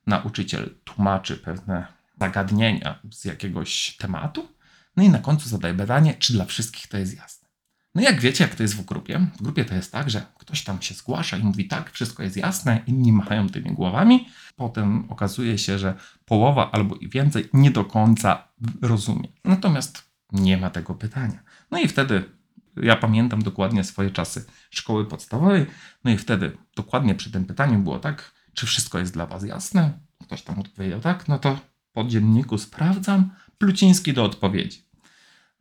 nauczyciel 0.07 0.75
tłumaczy 0.83 1.37
pewne 1.37 1.87
zagadnienia 2.19 2.99
z 3.11 3.25
jakiegoś 3.25 3.97
tematu, 3.97 4.47
no 4.95 5.03
i 5.03 5.09
na 5.09 5.19
końcu 5.19 5.49
zadaje 5.49 5.73
badanie, 5.73 6.13
czy 6.13 6.33
dla 6.33 6.45
wszystkich 6.45 6.87
to 6.87 6.97
jest 6.97 7.17
jasne. 7.17 7.49
No 7.95 8.01
jak 8.01 8.21
wiecie, 8.21 8.43
jak 8.43 8.55
to 8.55 8.63
jest 8.63 8.75
w 8.75 8.85
grupie? 8.85 9.27
W 9.39 9.43
grupie 9.43 9.65
to 9.65 9.75
jest 9.75 9.91
tak, 9.91 10.09
że 10.09 10.25
ktoś 10.39 10.63
tam 10.63 10.81
się 10.81 10.93
zgłasza 10.93 11.37
i 11.37 11.43
mówi 11.43 11.67
tak, 11.67 11.91
wszystko 11.91 12.23
jest 12.23 12.37
jasne, 12.37 12.81
inni 12.87 13.13
machają 13.13 13.49
tymi 13.49 13.71
głowami. 13.71 14.27
Potem 14.55 15.11
okazuje 15.11 15.57
się, 15.57 15.79
że 15.79 15.93
połowa 16.25 16.71
albo 16.71 16.95
i 16.95 17.09
więcej 17.09 17.49
nie 17.53 17.71
do 17.71 17.85
końca 17.85 18.47
rozumie. 18.81 19.27
Natomiast 19.45 20.12
nie 20.33 20.57
ma 20.57 20.69
tego 20.69 20.93
pytania. 20.93 21.39
No 21.71 21.79
i 21.79 21.87
wtedy 21.87 22.23
ja 22.77 22.95
pamiętam 22.95 23.41
dokładnie 23.41 23.83
swoje 23.83 24.11
czasy 24.11 24.45
szkoły 24.69 25.05
podstawowej. 25.05 25.65
No 26.03 26.11
i 26.11 26.17
wtedy 26.17 26.57
dokładnie 26.75 27.15
przy 27.15 27.31
tym 27.31 27.45
pytaniu 27.45 27.79
było 27.79 27.99
tak, 27.99 28.31
czy 28.53 28.65
wszystko 28.65 28.99
jest 28.99 29.13
dla 29.13 29.25
Was 29.25 29.43
jasne? 29.43 29.99
Ktoś 30.23 30.41
tam 30.41 30.59
odpowiedział 30.59 30.99
tak, 30.99 31.27
no 31.27 31.39
to 31.39 31.59
po 31.91 32.03
dzienniku 32.03 32.57
sprawdzam, 32.57 33.29
Pluciński 33.57 34.13
do 34.13 34.23
odpowiedzi. 34.23 34.85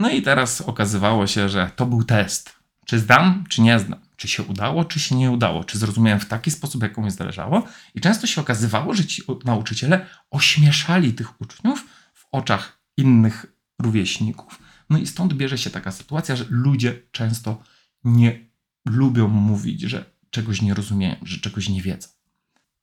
No 0.01 0.11
i 0.11 0.23
teraz 0.23 0.61
okazywało 0.61 1.27
się, 1.27 1.49
że 1.49 1.71
to 1.77 1.87
był 1.87 2.05
test. 2.05 2.57
Czy 2.87 2.99
zdam, 2.99 3.45
czy 3.49 3.63
nie 3.63 3.79
zdam? 3.79 4.01
czy 4.23 4.29
się 4.29 4.43
udało, 4.43 4.85
czy 4.85 5.01
się 5.01 5.15
nie 5.15 5.31
udało, 5.31 5.65
czy 5.65 5.79
zrozumiałem 5.79 6.21
w 6.21 6.27
taki 6.27 6.51
sposób, 6.51 6.83
jak 6.83 6.99
mi 6.99 7.11
zależało. 7.11 7.67
I 7.95 8.01
często 8.01 8.27
się 8.27 8.41
okazywało, 8.41 8.95
że 8.95 9.07
ci 9.07 9.23
nauczyciele 9.45 10.07
ośmieszali 10.31 11.15
tych 11.15 11.41
uczniów 11.41 11.87
w 12.15 12.27
oczach 12.33 12.79
innych 12.97 13.47
rówieśników. 13.79 14.59
No 14.93 14.99
i 14.99 15.07
stąd 15.07 15.35
bierze 15.35 15.59
się 15.59 15.71
taka 15.71 15.93
sytuacja, 15.93 16.37
że 16.37 16.45
ludzie 16.51 17.03
często 17.11 17.63
nie 18.05 18.47
lubią 18.85 19.29
mówić, 19.29 19.81
że 19.81 20.05
czegoś 20.31 20.63
nie 20.63 20.75
rozumieją, 20.75 21.17
że 21.23 21.39
czegoś 21.39 21.69
nie 21.69 21.83
wiedzą. 21.83 22.09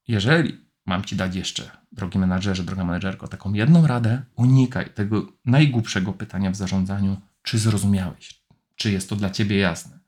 Jeżeli 0.08 0.58
mam 0.86 1.04
ci 1.04 1.16
dać 1.16 1.36
jeszcze, 1.36 1.72
drogi 1.92 2.20
menadżerze, 2.20 2.64
droga 2.64 2.84
menedżerko, 2.84 3.28
taką 3.28 3.54
jedną 3.54 3.88
radę, 3.88 4.22
unikaj 4.36 4.94
tego 4.94 5.34
najgłupszego 5.46 6.14
pytania 6.14 6.52
w 6.52 6.56
zarządzaniu, 6.56 7.22
czy 7.44 7.60
zrozumiałeś, 7.60 8.44
czy 8.76 8.92
jest 8.92 9.10
to 9.10 9.16
dla 9.16 9.30
ciebie 9.30 9.58
jasne, 9.58 10.00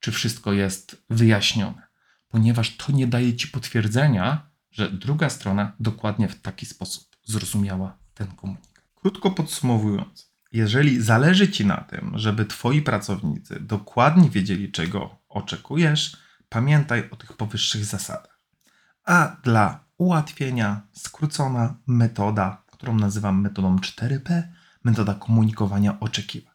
czy 0.00 0.12
wszystko 0.12 0.52
jest 0.52 1.04
wyjaśnione, 1.10 1.82
ponieważ 2.28 2.76
to 2.76 2.92
nie 2.92 3.06
daje 3.06 3.36
ci 3.36 3.48
potwierdzenia, 3.48 4.50
że 4.70 4.90
druga 4.90 5.30
strona 5.30 5.72
dokładnie 5.80 6.28
w 6.28 6.40
taki 6.40 6.66
sposób 6.66 7.16
zrozumiała 7.24 7.98
ten 8.14 8.26
komunikat. 8.26 8.84
Krótko 8.94 9.30
podsumowując, 9.30 10.27
jeżeli 10.52 11.02
zależy 11.02 11.48
ci 11.48 11.66
na 11.66 11.76
tym, 11.76 12.12
żeby 12.14 12.44
twoi 12.44 12.82
pracownicy 12.82 13.60
dokładnie 13.60 14.30
wiedzieli, 14.30 14.72
czego 14.72 15.18
oczekujesz, 15.28 16.16
pamiętaj 16.48 17.10
o 17.10 17.16
tych 17.16 17.32
powyższych 17.32 17.84
zasadach. 17.84 18.38
A 19.04 19.36
dla 19.42 19.84
ułatwienia 19.98 20.82
skrócona 20.92 21.74
metoda, 21.86 22.62
którą 22.66 22.94
nazywam 22.96 23.40
metodą 23.40 23.76
4P, 23.76 24.42
metoda 24.84 25.14
komunikowania 25.14 26.00
oczekiwań. 26.00 26.54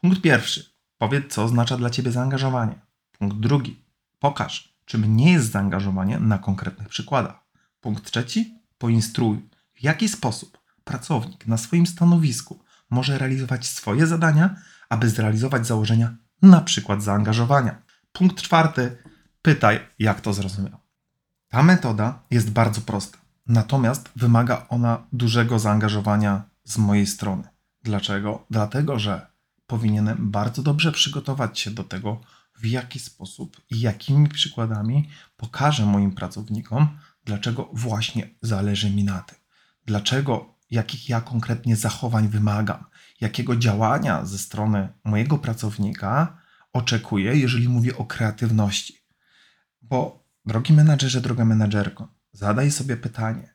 Punkt 0.00 0.20
pierwszy. 0.20 0.70
Powiedz, 0.98 1.34
co 1.34 1.44
oznacza 1.44 1.76
dla 1.76 1.90
Ciebie 1.90 2.12
zaangażowanie. 2.12 2.80
Punkt 3.18 3.36
drugi. 3.36 3.84
Pokaż, 4.18 4.74
czym 4.84 5.16
nie 5.16 5.32
jest 5.32 5.50
zaangażowanie 5.50 6.18
na 6.18 6.38
konkretnych 6.38 6.88
przykładach. 6.88 7.44
Punkt 7.80 8.04
trzeci. 8.04 8.54
Poinstruuj, 8.78 9.48
w 9.74 9.82
jaki 9.82 10.08
sposób 10.08 10.58
pracownik 10.84 11.46
na 11.46 11.56
swoim 11.56 11.86
stanowisku 11.86 12.64
może 12.90 13.18
realizować 13.18 13.66
swoje 13.66 14.06
zadania, 14.06 14.56
aby 14.88 15.08
zrealizować 15.08 15.66
założenia 15.66 16.16
na 16.42 16.60
przykład 16.60 17.02
zaangażowania. 17.02 17.82
Punkt 18.12 18.42
czwarty. 18.42 18.96
Pytaj, 19.42 19.80
jak 19.98 20.20
to 20.20 20.32
zrozumiał. 20.32 20.78
Ta 21.48 21.62
metoda 21.62 22.22
jest 22.30 22.50
bardzo 22.50 22.80
prosta, 22.80 23.18
natomiast 23.46 24.10
wymaga 24.16 24.66
ona 24.68 25.06
dużego 25.12 25.58
zaangażowania 25.58 26.42
z 26.64 26.78
mojej 26.78 27.06
strony. 27.06 27.42
Dlaczego? 27.82 28.46
Dlatego, 28.50 28.98
że 28.98 29.26
powinienem 29.66 30.30
bardzo 30.30 30.62
dobrze 30.62 30.92
przygotować 30.92 31.58
się 31.58 31.70
do 31.70 31.84
tego, 31.84 32.20
w 32.56 32.66
jaki 32.66 32.98
sposób 32.98 33.60
i 33.70 33.80
jakimi 33.80 34.28
przykładami 34.28 35.08
pokażę 35.36 35.86
moim 35.86 36.12
pracownikom, 36.12 36.98
dlaczego 37.24 37.70
właśnie 37.72 38.30
zależy 38.42 38.90
mi 38.90 39.04
na 39.04 39.20
tym. 39.20 39.38
Dlaczego, 39.86 40.54
jakich 40.70 41.08
ja 41.08 41.20
konkretnie 41.20 41.76
zachowań 41.76 42.28
wymagam, 42.28 42.84
jakiego 43.20 43.56
działania 43.56 44.24
ze 44.24 44.38
strony 44.38 44.88
mojego 45.04 45.38
pracownika 45.38 46.38
oczekuję, 46.72 47.36
jeżeli 47.36 47.68
mówię 47.68 47.96
o 47.96 48.04
kreatywności. 48.04 48.98
Bo, 49.82 50.24
drogi 50.44 50.72
menadżerze, 50.72 51.20
droga 51.20 51.44
menadżerko, 51.44 52.08
zadaj 52.32 52.70
sobie 52.70 52.96
pytanie, 52.96 53.54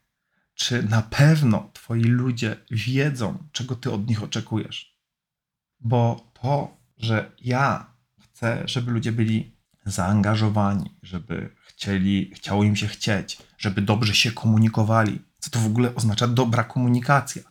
czy 0.53 0.83
na 0.83 1.01
pewno 1.01 1.69
Twoi 1.73 2.03
ludzie 2.03 2.55
wiedzą, 2.71 3.37
czego 3.51 3.75
Ty 3.75 3.91
od 3.91 4.07
nich 4.07 4.23
oczekujesz? 4.23 4.99
Bo 5.79 6.31
to, 6.41 6.77
że 6.97 7.31
ja 7.41 7.93
chcę, 8.21 8.63
żeby 8.65 8.91
ludzie 8.91 9.11
byli 9.11 9.55
zaangażowani, 9.85 10.97
żeby 11.03 11.55
chcieli, 11.67 12.31
chciało 12.35 12.63
im 12.63 12.75
się 12.75 12.87
chcieć, 12.87 13.37
żeby 13.57 13.81
dobrze 13.81 14.15
się 14.15 14.31
komunikowali, 14.31 15.21
co 15.45 15.51
to 15.51 15.59
w 15.59 15.65
ogóle 15.65 15.95
oznacza 15.95 16.27
dobra 16.27 16.63
komunikacja. 16.63 17.41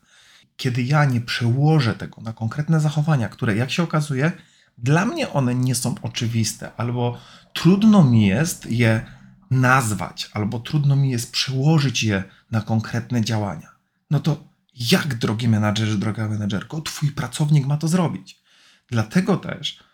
Kiedy 0.57 0.83
ja 0.83 1.05
nie 1.05 1.21
przełożę 1.21 1.95
tego 1.95 2.21
na 2.21 2.33
konkretne 2.33 2.81
zachowania, 2.81 3.29
które, 3.29 3.57
jak 3.57 3.71
się 3.71 3.83
okazuje, 3.83 4.33
dla 4.79 5.05
mnie 5.05 5.31
one 5.31 5.55
nie 5.55 5.75
są 5.75 5.95
oczywiste, 6.03 6.71
albo 6.77 7.18
trudno 7.53 8.05
mi 8.05 8.27
jest 8.27 8.66
je 8.66 9.07
nazwać, 9.51 10.31
albo 10.33 10.59
trudno 10.59 10.97
mi 10.97 11.11
jest 11.11 11.33
przełożyć 11.33 12.03
je 12.03 12.25
na 12.51 12.61
konkretne 12.61 13.25
działania. 13.25 13.68
No 14.11 14.21
to 14.21 14.45
jak, 14.75 15.14
drogi 15.14 15.49
menadżerze, 15.49 15.99
droga 15.99 16.29
menadżerko, 16.29 16.81
twój 16.81 17.12
pracownik 17.12 17.66
ma 17.66 17.77
to 17.77 17.88
zrobić? 17.88 18.42
Dlatego 18.88 19.37
też, 19.37 19.85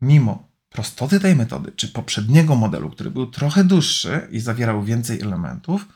mimo 0.00 0.48
prostoty 0.70 1.20
tej 1.20 1.36
metody, 1.36 1.72
czy 1.72 1.88
poprzedniego 1.88 2.56
modelu, 2.56 2.90
który 2.90 3.10
był 3.10 3.26
trochę 3.26 3.64
dłuższy 3.64 4.28
i 4.30 4.40
zawierał 4.40 4.84
więcej 4.84 5.20
elementów, 5.20 5.86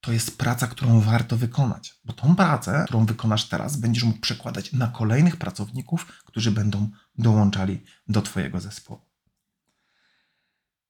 to 0.00 0.12
jest 0.12 0.38
praca, 0.38 0.66
którą 0.66 1.00
warto 1.00 1.36
wykonać, 1.36 1.94
bo 2.04 2.12
tą 2.12 2.36
pracę, 2.36 2.82
którą 2.84 3.06
wykonasz 3.06 3.48
teraz, 3.48 3.76
będziesz 3.76 4.04
mógł 4.04 4.20
przekładać 4.20 4.72
na 4.72 4.86
kolejnych 4.86 5.36
pracowników, 5.36 6.22
którzy 6.24 6.50
będą 6.50 6.90
dołączali 7.18 7.80
do 8.08 8.22
Twojego 8.22 8.60
zespołu. 8.60 9.00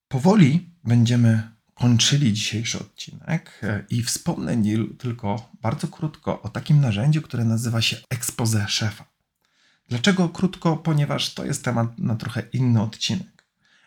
Powoli 0.07 0.75
będziemy 0.83 1.51
kończyli 1.73 2.33
dzisiejszy 2.33 2.79
odcinek 2.79 3.59
e, 3.63 3.83
i 3.89 4.03
wspomnę 4.03 4.63
tylko 4.97 5.51
bardzo 5.61 5.87
krótko 5.87 6.41
o 6.41 6.49
takim 6.49 6.81
narzędziu, 6.81 7.21
które 7.21 7.45
nazywa 7.45 7.81
się 7.81 7.97
expose 8.09 8.67
szefa. 8.67 9.05
Dlaczego 9.87 10.29
krótko? 10.29 10.77
Ponieważ 10.77 11.33
to 11.33 11.45
jest 11.45 11.63
temat 11.63 11.99
na 11.99 12.15
trochę 12.15 12.41
inny 12.53 12.81
odcinek. 12.81 13.38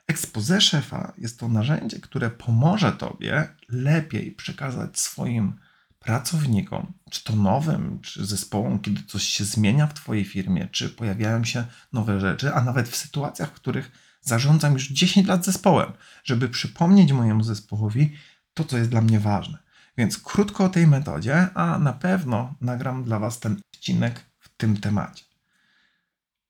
Expose 0.06 0.60
szefa 0.60 1.12
jest 1.18 1.38
to 1.38 1.48
narzędzie, 1.48 2.00
które 2.00 2.30
pomoże 2.30 2.92
Tobie 2.92 3.48
lepiej 3.68 4.32
przekazać 4.32 4.98
swoim 4.98 5.58
pracownikom, 5.98 6.92
czy 7.10 7.24
to 7.24 7.36
nowym, 7.36 8.00
czy 8.00 8.26
zespołom, 8.26 8.80
kiedy 8.80 9.02
coś 9.02 9.22
się 9.22 9.44
zmienia 9.44 9.86
w 9.86 9.94
Twojej 9.94 10.24
firmie, 10.24 10.68
czy 10.72 10.90
pojawiają 10.90 11.44
się 11.44 11.64
nowe 11.92 12.20
rzeczy, 12.20 12.54
a 12.54 12.64
nawet 12.64 12.88
w 12.88 12.96
sytuacjach, 12.96 13.50
w 13.50 13.52
których 13.52 13.90
zarządzam 14.20 14.72
już 14.72 14.88
10 14.88 15.26
lat 15.26 15.44
zespołem, 15.44 15.92
żeby 16.24 16.48
przypomnieć 16.48 17.12
mojemu 17.12 17.42
zespołowi 17.44 18.16
to, 18.54 18.64
co 18.64 18.78
jest 18.78 18.90
dla 18.90 19.00
mnie 19.00 19.20
ważne. 19.20 19.58
Więc 19.96 20.18
krótko 20.18 20.64
o 20.64 20.68
tej 20.68 20.86
metodzie, 20.86 21.48
a 21.54 21.78
na 21.78 21.92
pewno 21.92 22.54
nagram 22.60 23.04
dla 23.04 23.18
Was 23.18 23.40
ten 23.40 23.60
odcinek 23.74 24.20
w 24.38 24.48
tym 24.48 24.76
temacie. 24.76 25.24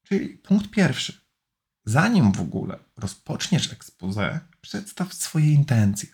Czyli 0.02 0.28
punkt 0.28 0.70
pierwszy. 0.70 1.21
Zanim 1.84 2.32
w 2.32 2.40
ogóle 2.40 2.78
rozpoczniesz 2.96 3.72
expose, 3.72 4.40
przedstaw 4.60 5.14
swoje 5.14 5.52
intencje. 5.52 6.08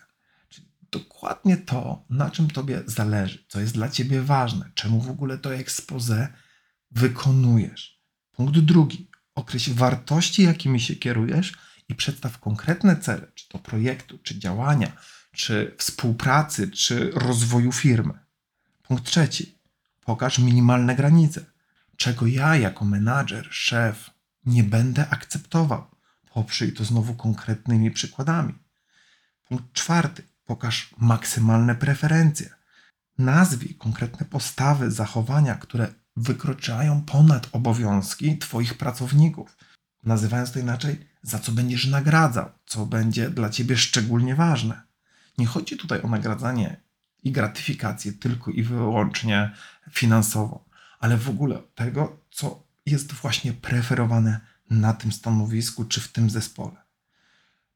Czyli 0.49 0.67
dokładnie 0.91 1.57
to, 1.57 2.05
na 2.09 2.31
czym 2.31 2.49
Tobie 2.49 2.81
zależy, 2.85 3.45
co 3.47 3.59
jest 3.59 3.73
dla 3.73 3.89
Ciebie 3.89 4.21
ważne, 4.21 4.71
czemu 4.73 5.01
w 5.01 5.09
ogóle 5.09 5.37
to 5.37 5.55
expose 5.55 6.27
wykonujesz. 6.91 8.01
Punkt 8.31 8.59
drugi. 8.59 9.09
Określ 9.35 9.73
wartości, 9.73 10.43
jakimi 10.43 10.79
się 10.79 10.95
kierujesz 10.95 11.53
i 11.89 11.95
przedstaw 11.95 12.39
konkretne 12.39 12.95
cele, 12.95 13.31
czy 13.35 13.49
to 13.49 13.59
projektu, 13.59 14.19
czy 14.23 14.39
działania, 14.39 14.91
czy 15.31 15.75
współpracy, 15.77 16.71
czy 16.71 17.11
rozwoju 17.11 17.71
firmy. 17.71 18.13
Punkt 18.83 19.03
trzeci. 19.03 19.59
Pokaż 20.05 20.39
minimalne 20.39 20.95
granice, 20.95 21.45
czego 21.97 22.27
ja 22.27 22.55
jako 22.55 22.85
menadżer, 22.85 23.47
szef 23.51 24.09
nie 24.49 24.63
będę 24.63 25.09
akceptował. 25.09 25.87
Poprzyj 26.33 26.73
to 26.73 26.85
znowu 26.85 27.15
konkretnymi 27.15 27.91
przykładami. 27.91 28.53
Punkt 29.47 29.73
czwarty. 29.73 30.23
Pokaż 30.45 30.89
maksymalne 30.97 31.75
preferencje. 31.75 32.49
Nazwij 33.17 33.75
konkretne 33.75 34.25
postawy, 34.25 34.91
zachowania, 34.91 35.55
które 35.55 35.93
wykraczają 36.15 37.01
ponad 37.01 37.49
obowiązki 37.51 38.37
Twoich 38.37 38.77
pracowników. 38.77 39.57
Nazywając 40.03 40.51
to 40.51 40.59
inaczej, 40.59 41.07
za 41.21 41.39
co 41.39 41.51
będziesz 41.51 41.87
nagradzał, 41.87 42.51
co 42.65 42.85
będzie 42.85 43.29
dla 43.29 43.49
Ciebie 43.49 43.77
szczególnie 43.77 44.35
ważne. 44.35 44.81
Nie 45.37 45.45
chodzi 45.45 45.77
tutaj 45.77 46.01
o 46.01 46.07
nagradzanie 46.07 46.81
i 47.23 47.31
gratyfikację 47.31 48.13
tylko 48.13 48.51
i 48.51 48.63
wyłącznie 48.63 49.51
finansową, 49.91 50.63
ale 50.99 51.17
w 51.17 51.29
ogóle 51.29 51.61
tego, 51.75 52.17
co 52.31 52.68
jest 52.85 53.13
właśnie 53.13 53.53
preferowane 53.53 54.39
na 54.69 54.93
tym 54.93 55.11
stanowisku 55.11 55.85
czy 55.85 56.01
w 56.01 56.07
tym 56.07 56.29
zespole. 56.29 56.75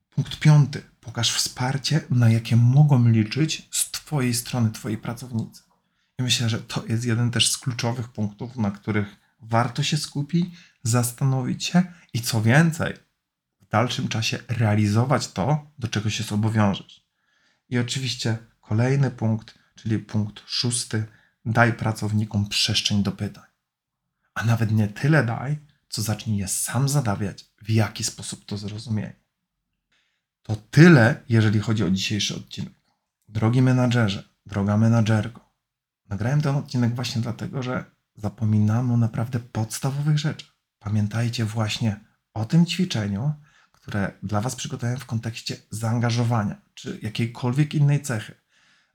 Punkt 0.09 0.39
piąty. 0.39 0.81
Pokaż 1.01 1.31
wsparcie, 1.31 2.01
na 2.09 2.29
jakie 2.29 2.55
mogą 2.55 3.09
liczyć 3.09 3.67
z 3.71 3.91
Twojej 3.91 4.33
strony 4.33 4.71
Twoi 4.71 4.97
pracownicy. 4.97 5.63
I 6.19 6.23
myślę, 6.23 6.49
że 6.49 6.59
to 6.59 6.85
jest 6.85 7.05
jeden 7.05 7.31
też 7.31 7.51
z 7.51 7.57
kluczowych 7.57 8.09
punktów, 8.09 8.55
na 8.55 8.71
których 8.71 9.19
warto 9.41 9.83
się 9.83 9.97
skupić, 9.97 10.55
zastanowić 10.83 11.65
się 11.65 11.83
i 12.13 12.21
co 12.21 12.41
więcej, 12.41 12.93
w 13.61 13.67
dalszym 13.67 14.07
czasie 14.07 14.39
realizować 14.47 15.27
to, 15.27 15.71
do 15.79 15.87
czego 15.87 16.09
się 16.09 16.23
zobowiążesz. 16.23 17.05
I 17.69 17.79
oczywiście 17.79 18.37
kolejny 18.61 19.11
punkt, 19.11 19.59
czyli 19.75 19.99
punkt 19.99 20.43
szósty, 20.45 21.05
daj 21.45 21.73
pracownikom 21.73 22.49
przestrzeń 22.49 23.03
do 23.03 23.11
pytań. 23.11 23.52
A 24.33 24.43
nawet 24.43 24.71
nie 24.71 24.87
tyle 24.87 25.23
daj, 25.23 25.57
co 25.89 26.01
zacznij 26.01 26.37
je 26.37 26.47
sam 26.47 26.89
zadawiać, 26.89 27.45
w 27.61 27.69
jaki 27.69 28.03
sposób 28.03 28.45
to 28.45 28.57
zrozumieli. 28.57 29.13
To 30.43 30.55
tyle, 30.55 31.23
jeżeli 31.29 31.59
chodzi 31.59 31.83
o 31.83 31.91
dzisiejszy 31.91 32.35
odcinek. 32.35 32.73
Drogi 33.27 33.61
menadżerze, 33.61 34.29
droga 34.45 34.77
menadżerko, 34.77 35.53
nagrałem 36.09 36.41
ten 36.41 36.55
odcinek 36.55 36.95
właśnie 36.95 37.21
dlatego, 37.21 37.63
że 37.63 37.85
zapominamy 38.15 38.93
o 38.93 38.97
naprawdę 38.97 39.39
podstawowych 39.39 40.17
rzeczach. 40.19 40.53
Pamiętajcie 40.79 41.45
właśnie 41.45 41.99
o 42.33 42.45
tym 42.45 42.65
ćwiczeniu, 42.65 43.33
które 43.71 44.11
dla 44.23 44.41
Was 44.41 44.55
przygotowałem 44.55 44.99
w 44.99 45.05
kontekście 45.05 45.57
zaangażowania 45.69 46.61
czy 46.73 46.99
jakiejkolwiek 47.01 47.73
innej 47.73 48.01
cechy. 48.01 48.35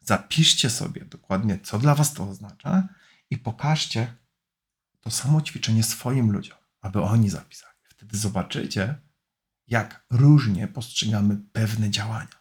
Zapiszcie 0.01 0.71
sobie 0.71 1.05
dokładnie, 1.05 1.59
co 1.63 1.79
dla 1.79 1.95
Was 1.95 2.15
to 2.15 2.29
oznacza 2.29 2.89
i 3.31 3.39
pokażcie 3.39 4.17
to 5.09 5.13
samo 5.13 5.41
ćwiczenie 5.41 5.85
swoim 5.85 6.33
ludziom, 6.33 6.57
aby 6.81 7.03
oni 7.03 7.31
zapisali. 7.31 7.75
Wtedy 7.89 8.19
zobaczycie, 8.19 8.95
jak 9.69 10.05
różnie 10.11 10.69
postrzegamy 10.69 11.37
pewne 11.53 11.91
działania. 11.91 12.39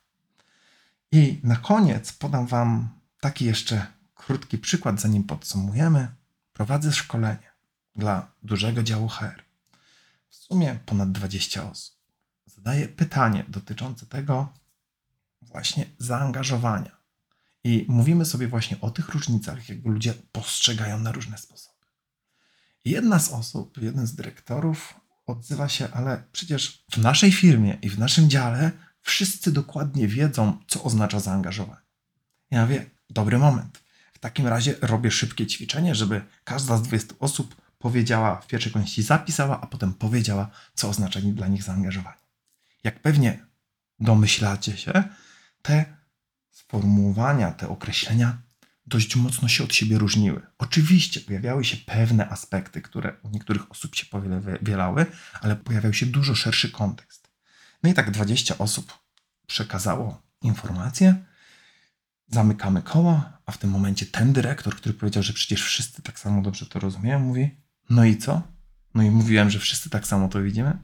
I 1.12 1.40
na 1.44 1.56
koniec 1.56 2.14
podam 2.14 2.48
Wam 2.48 2.90
taki 3.20 3.46
jeszcze 3.46 3.88
krótki 4.16 4.58
przykład, 4.58 5.02
zanim 5.02 5.24
podsumujemy. 5.24 6.08
Prowadzę 6.54 6.92
szkolenie 6.94 7.52
dla 7.96 8.32
dużego 8.44 8.84
działu 8.84 9.08
HR. 9.08 9.44
W 10.30 10.36
sumie 10.36 10.80
ponad 10.86 11.12
20 11.12 11.70
osób. 11.72 11.96
Zadaję 12.46 12.88
pytanie 12.88 13.46
dotyczące 13.48 14.06
tego 14.06 14.54
właśnie 15.42 15.86
zaangażowania. 15.98 16.98
I 17.64 17.86
mówimy 17.90 18.26
sobie 18.26 18.48
właśnie 18.48 18.82
o 18.82 18.92
tych 18.92 19.10
różnicach, 19.10 19.70
jak 19.70 19.86
ludzie 19.86 20.14
postrzegają 20.32 21.00
na 21.00 21.12
różne 21.12 21.38
sposoby. 21.38 21.77
Jedna 22.88 23.20
z 23.20 23.30
osób, 23.30 23.78
jeden 23.82 24.08
z 24.08 24.16
dyrektorów 24.16 24.94
odzywa 25.26 25.70
się, 25.70 25.88
ale 25.92 26.24
przecież 26.32 26.86
w 26.92 26.98
naszej 26.98 27.32
firmie 27.32 27.78
i 27.82 27.90
w 27.90 28.00
naszym 28.00 28.30
dziale 28.30 28.72
wszyscy 29.02 29.52
dokładnie 29.52 30.08
wiedzą, 30.08 30.58
co 30.68 30.84
oznacza 30.84 31.20
zaangażowanie. 31.20 31.82
Ja 32.52 32.68
wiem, 32.68 32.90
dobry 33.10 33.38
moment. 33.38 33.84
W 34.14 34.20
takim 34.20 34.48
razie 34.48 34.76
robię 34.82 35.12
szybkie 35.12 35.48
ćwiczenie, 35.48 35.96
żeby 35.96 36.22
każda 36.44 36.78
z 36.78 36.82
20 36.82 37.16
osób 37.20 37.56
powiedziała, 37.78 38.42
w 38.42 38.48
pierwszej 38.48 38.72
kolejności 38.72 39.04
zapisała, 39.04 39.62
a 39.62 39.68
potem 39.68 39.94
powiedziała, 39.94 40.50
co 40.74 40.90
oznacza 40.90 41.20
dla 41.22 41.48
nich 41.48 41.64
zaangażowanie. 41.64 42.28
Jak 42.84 43.02
pewnie 43.02 43.46
domyślacie 44.00 44.78
się, 44.78 45.04
te 45.62 45.86
sformułowania, 46.52 47.52
te 47.52 47.70
określenia 47.70 48.38
dość 48.88 49.16
mocno 49.16 49.48
się 49.48 49.64
od 49.64 49.74
siebie 49.74 49.98
różniły. 49.98 50.42
Oczywiście 50.58 51.22
pojawiały 51.22 51.66
się 51.66 51.78
pewne 51.78 52.30
aspekty, 52.30 52.82
które 52.82 53.14
u 53.24 53.30
niektórych 53.30 53.72
osób 53.72 53.96
się 53.96 54.06
powielały, 54.06 55.06
ale 55.42 55.56
pojawiał 55.56 55.94
się 55.94 56.06
dużo 56.06 56.36
szerszy 56.36 56.72
kontekst. 56.72 57.30
No 57.84 57.90
i 57.90 57.94
tak 57.94 58.12
20 58.12 58.58
osób 58.58 58.94
przekazało 59.48 60.22
informacje, 60.42 61.26
zamykamy 62.28 62.82
koło, 62.82 63.24
a 63.46 63.52
w 63.52 63.58
tym 63.58 63.70
momencie 63.70 64.06
ten 64.06 64.34
dyrektor, 64.34 64.76
który 64.76 64.94
powiedział, 64.94 65.24
że 65.24 65.34
przecież 65.34 65.64
wszyscy 65.64 66.02
tak 66.02 66.20
samo 66.20 66.42
dobrze 66.42 66.66
to 66.66 66.80
rozumieją, 66.80 67.20
mówi: 67.20 67.62
No 67.90 68.06
i 68.06 68.18
co? 68.18 68.42
No 68.94 69.04
i 69.04 69.12
mówiłem, 69.12 69.50
że 69.50 69.60
wszyscy 69.60 69.90
tak 69.90 70.08
samo 70.08 70.28
to 70.28 70.42
widzimy. 70.42 70.78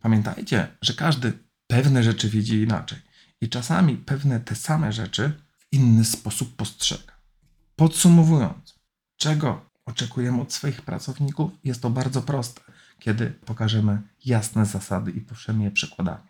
Pamiętajcie, 0.00 0.76
że 0.82 0.94
każdy 0.94 1.32
pewne 1.66 2.02
rzeczy 2.02 2.30
widzi 2.30 2.62
inaczej 2.62 2.98
i 3.40 3.48
czasami 3.48 3.96
pewne 3.96 4.40
te 4.40 4.54
same 4.54 4.92
rzeczy 4.92 5.43
inny 5.74 6.04
sposób 6.04 6.56
postrzega. 6.56 7.12
Podsumowując, 7.76 8.80
czego 9.16 9.70
oczekujemy 9.86 10.40
od 10.42 10.52
swoich 10.52 10.82
pracowników, 10.82 11.50
jest 11.64 11.82
to 11.82 11.90
bardzo 11.90 12.22
proste, 12.22 12.60
kiedy 12.98 13.30
pokażemy 13.30 14.02
jasne 14.24 14.66
zasady 14.66 15.10
i 15.10 15.20
poprzemy 15.20 15.64
je 15.64 15.70
przykładami. 15.70 16.28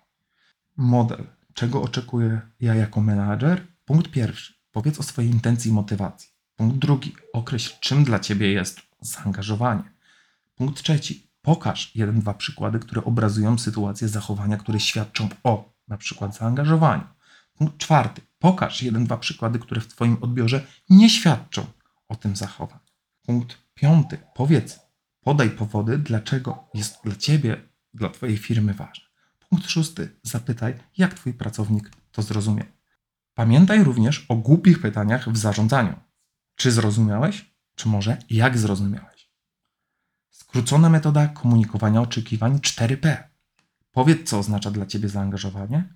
Model, 0.76 1.26
czego 1.54 1.82
oczekuję 1.82 2.40
ja 2.60 2.74
jako 2.74 3.00
menadżer? 3.00 3.66
Punkt 3.84 4.10
pierwszy, 4.10 4.54
powiedz 4.72 5.00
o 5.00 5.02
swojej 5.02 5.30
intencji 5.30 5.70
i 5.70 5.74
motywacji. 5.74 6.30
Punkt 6.56 6.76
drugi, 6.76 7.14
określ, 7.32 7.74
czym 7.80 8.04
dla 8.04 8.18
ciebie 8.18 8.52
jest 8.52 8.80
zaangażowanie. 9.00 9.94
Punkt 10.54 10.82
trzeci, 10.82 11.30
pokaż 11.42 11.96
jeden, 11.96 12.20
dwa 12.20 12.34
przykłady, 12.34 12.78
które 12.78 13.04
obrazują 13.04 13.58
sytuację 13.58 14.08
zachowania, 14.08 14.56
które 14.56 14.80
świadczą 14.80 15.28
o 15.42 15.74
na 15.88 15.96
przykład 15.96 16.36
zaangażowaniu. 16.36 17.13
Punkt 17.54 17.78
czwarty. 17.78 18.22
Pokaż 18.38 18.82
jeden, 18.82 19.04
dwa 19.04 19.16
przykłady, 19.16 19.58
które 19.58 19.80
w 19.80 19.88
Twoim 19.88 20.16
odbiorze 20.20 20.66
nie 20.90 21.10
świadczą 21.10 21.66
o 22.08 22.16
tym 22.16 22.36
zachowaniu. 22.36 22.80
Punkt 23.22 23.58
piąty. 23.74 24.18
Powiedz, 24.34 24.80
podaj 25.20 25.50
powody, 25.50 25.98
dlaczego 25.98 26.68
jest 26.74 26.96
dla 27.04 27.16
Ciebie, 27.16 27.68
dla 27.94 28.08
Twojej 28.08 28.36
firmy 28.36 28.74
ważne. 28.74 29.04
Punkt 29.48 29.70
szósty. 29.70 30.16
Zapytaj, 30.22 30.74
jak 30.96 31.14
Twój 31.14 31.34
pracownik 31.34 31.90
to 32.12 32.22
zrozumiał. 32.22 32.66
Pamiętaj 33.34 33.84
również 33.84 34.26
o 34.28 34.36
głupich 34.36 34.80
pytaniach 34.80 35.28
w 35.28 35.36
zarządzaniu. 35.36 36.00
Czy 36.56 36.72
zrozumiałeś? 36.72 37.54
Czy 37.74 37.88
może 37.88 38.16
jak 38.30 38.58
zrozumiałeś? 38.58 39.30
Skrócona 40.30 40.88
metoda 40.88 41.28
komunikowania 41.28 42.00
oczekiwań 42.00 42.58
4P. 42.58 43.16
Powiedz, 43.92 44.30
co 44.30 44.38
oznacza 44.38 44.70
dla 44.70 44.86
Ciebie 44.86 45.08
zaangażowanie. 45.08 45.94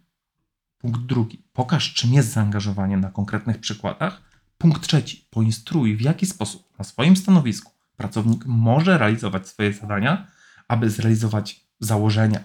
Punkt 0.79 1.01
drugi. 1.01 1.43
Pokaż, 1.53 1.95
czym 1.95 2.13
jest 2.13 2.33
zaangażowanie 2.33 2.97
na 2.97 3.11
konkretnych 3.11 3.59
przykładach. 3.59 4.23
Punkt 4.59 4.83
trzeci. 4.83 5.27
Poinstruuj, 5.31 5.97
w 5.97 6.01
jaki 6.01 6.27
sposób 6.27 6.79
na 6.79 6.85
swoim 6.85 7.17
stanowisku 7.17 7.73
pracownik 7.97 8.47
może 8.47 8.99
realizować 8.99 9.49
swoje 9.49 9.73
zadania, 9.73 10.27
aby 10.69 10.91
zrealizować 10.91 11.67
założenia, 11.81 12.45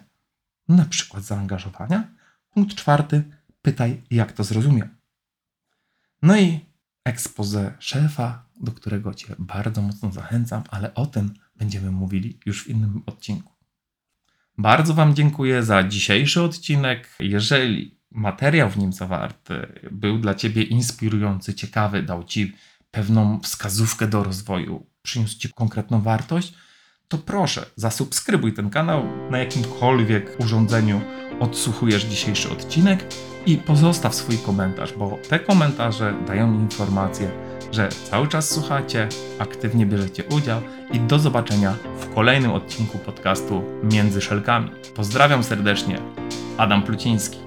na 0.68 0.86
przykład 0.86 1.24
zaangażowania. 1.24 2.08
Punkt 2.50 2.76
czwarty. 2.76 3.24
Pytaj, 3.62 4.04
jak 4.12 4.32
to 4.32 4.44
zrozumiał. 4.44 4.88
No 6.22 6.38
i 6.38 6.60
expose 7.04 7.74
szefa, 7.80 8.46
do 8.62 8.72
którego 8.72 9.14
Cię 9.14 9.36
bardzo 9.40 9.82
mocno 9.82 10.12
zachęcam, 10.12 10.64
ale 10.70 10.94
o 10.94 11.06
tym 11.06 11.34
będziemy 11.56 11.92
mówili 11.92 12.40
już 12.46 12.64
w 12.64 12.68
innym 12.68 13.04
odcinku. 13.06 13.54
Bardzo 14.58 14.94
Wam 14.94 15.16
dziękuję 15.16 15.64
za 15.64 15.84
dzisiejszy 15.84 16.42
odcinek. 16.42 17.16
Jeżeli 17.20 17.98
materiał 18.14 18.70
w 18.70 18.78
nim 18.78 18.94
zawarty 18.94 19.68
był 19.92 20.20
dla 20.20 20.36
Ciebie 20.36 20.64
inspirujący, 20.64 21.54
ciekawy, 21.54 22.04
dał 22.04 22.24
Ci 22.24 22.56
pewną 22.92 23.40
wskazówkę 23.40 24.08
do 24.08 24.24
rozwoju, 24.24 24.86
przyniósł 25.02 25.38
Ci 25.38 25.50
konkretną 25.54 26.02
wartość, 26.02 26.54
to 27.08 27.18
proszę, 27.18 27.66
zasubskrybuj 27.76 28.54
ten 28.54 28.70
kanał 28.70 29.04
na 29.30 29.38
jakimkolwiek 29.38 30.36
urządzeniu 30.40 31.02
odsłuchujesz 31.40 32.04
dzisiejszy 32.04 32.52
odcinek 32.52 33.06
i 33.46 33.58
pozostaw 33.58 34.16
swój 34.16 34.38
komentarz, 34.38 34.94
bo 34.94 35.18
te 35.30 35.40
komentarze 35.40 36.14
dają 36.28 36.52
mi 36.52 36.60
informację, 36.60 37.32
że 37.72 37.90
cały 37.90 38.28
czas 38.28 38.50
słuchacie, 38.50 39.10
aktywnie 39.40 39.86
bierzecie 39.86 40.24
udział 40.24 40.62
i 40.92 41.00
do 41.00 41.20
zobaczenia 41.20 41.76
w 42.00 42.14
kolejnym 42.14 42.52
odcinku 42.52 42.98
podcastu 42.98 43.64
Między 43.84 44.22
Szelkami. 44.22 44.72
Pozdrawiam 44.96 45.44
serdecznie, 45.44 46.00
Adam 46.58 46.84
Pluciński. 46.84 47.38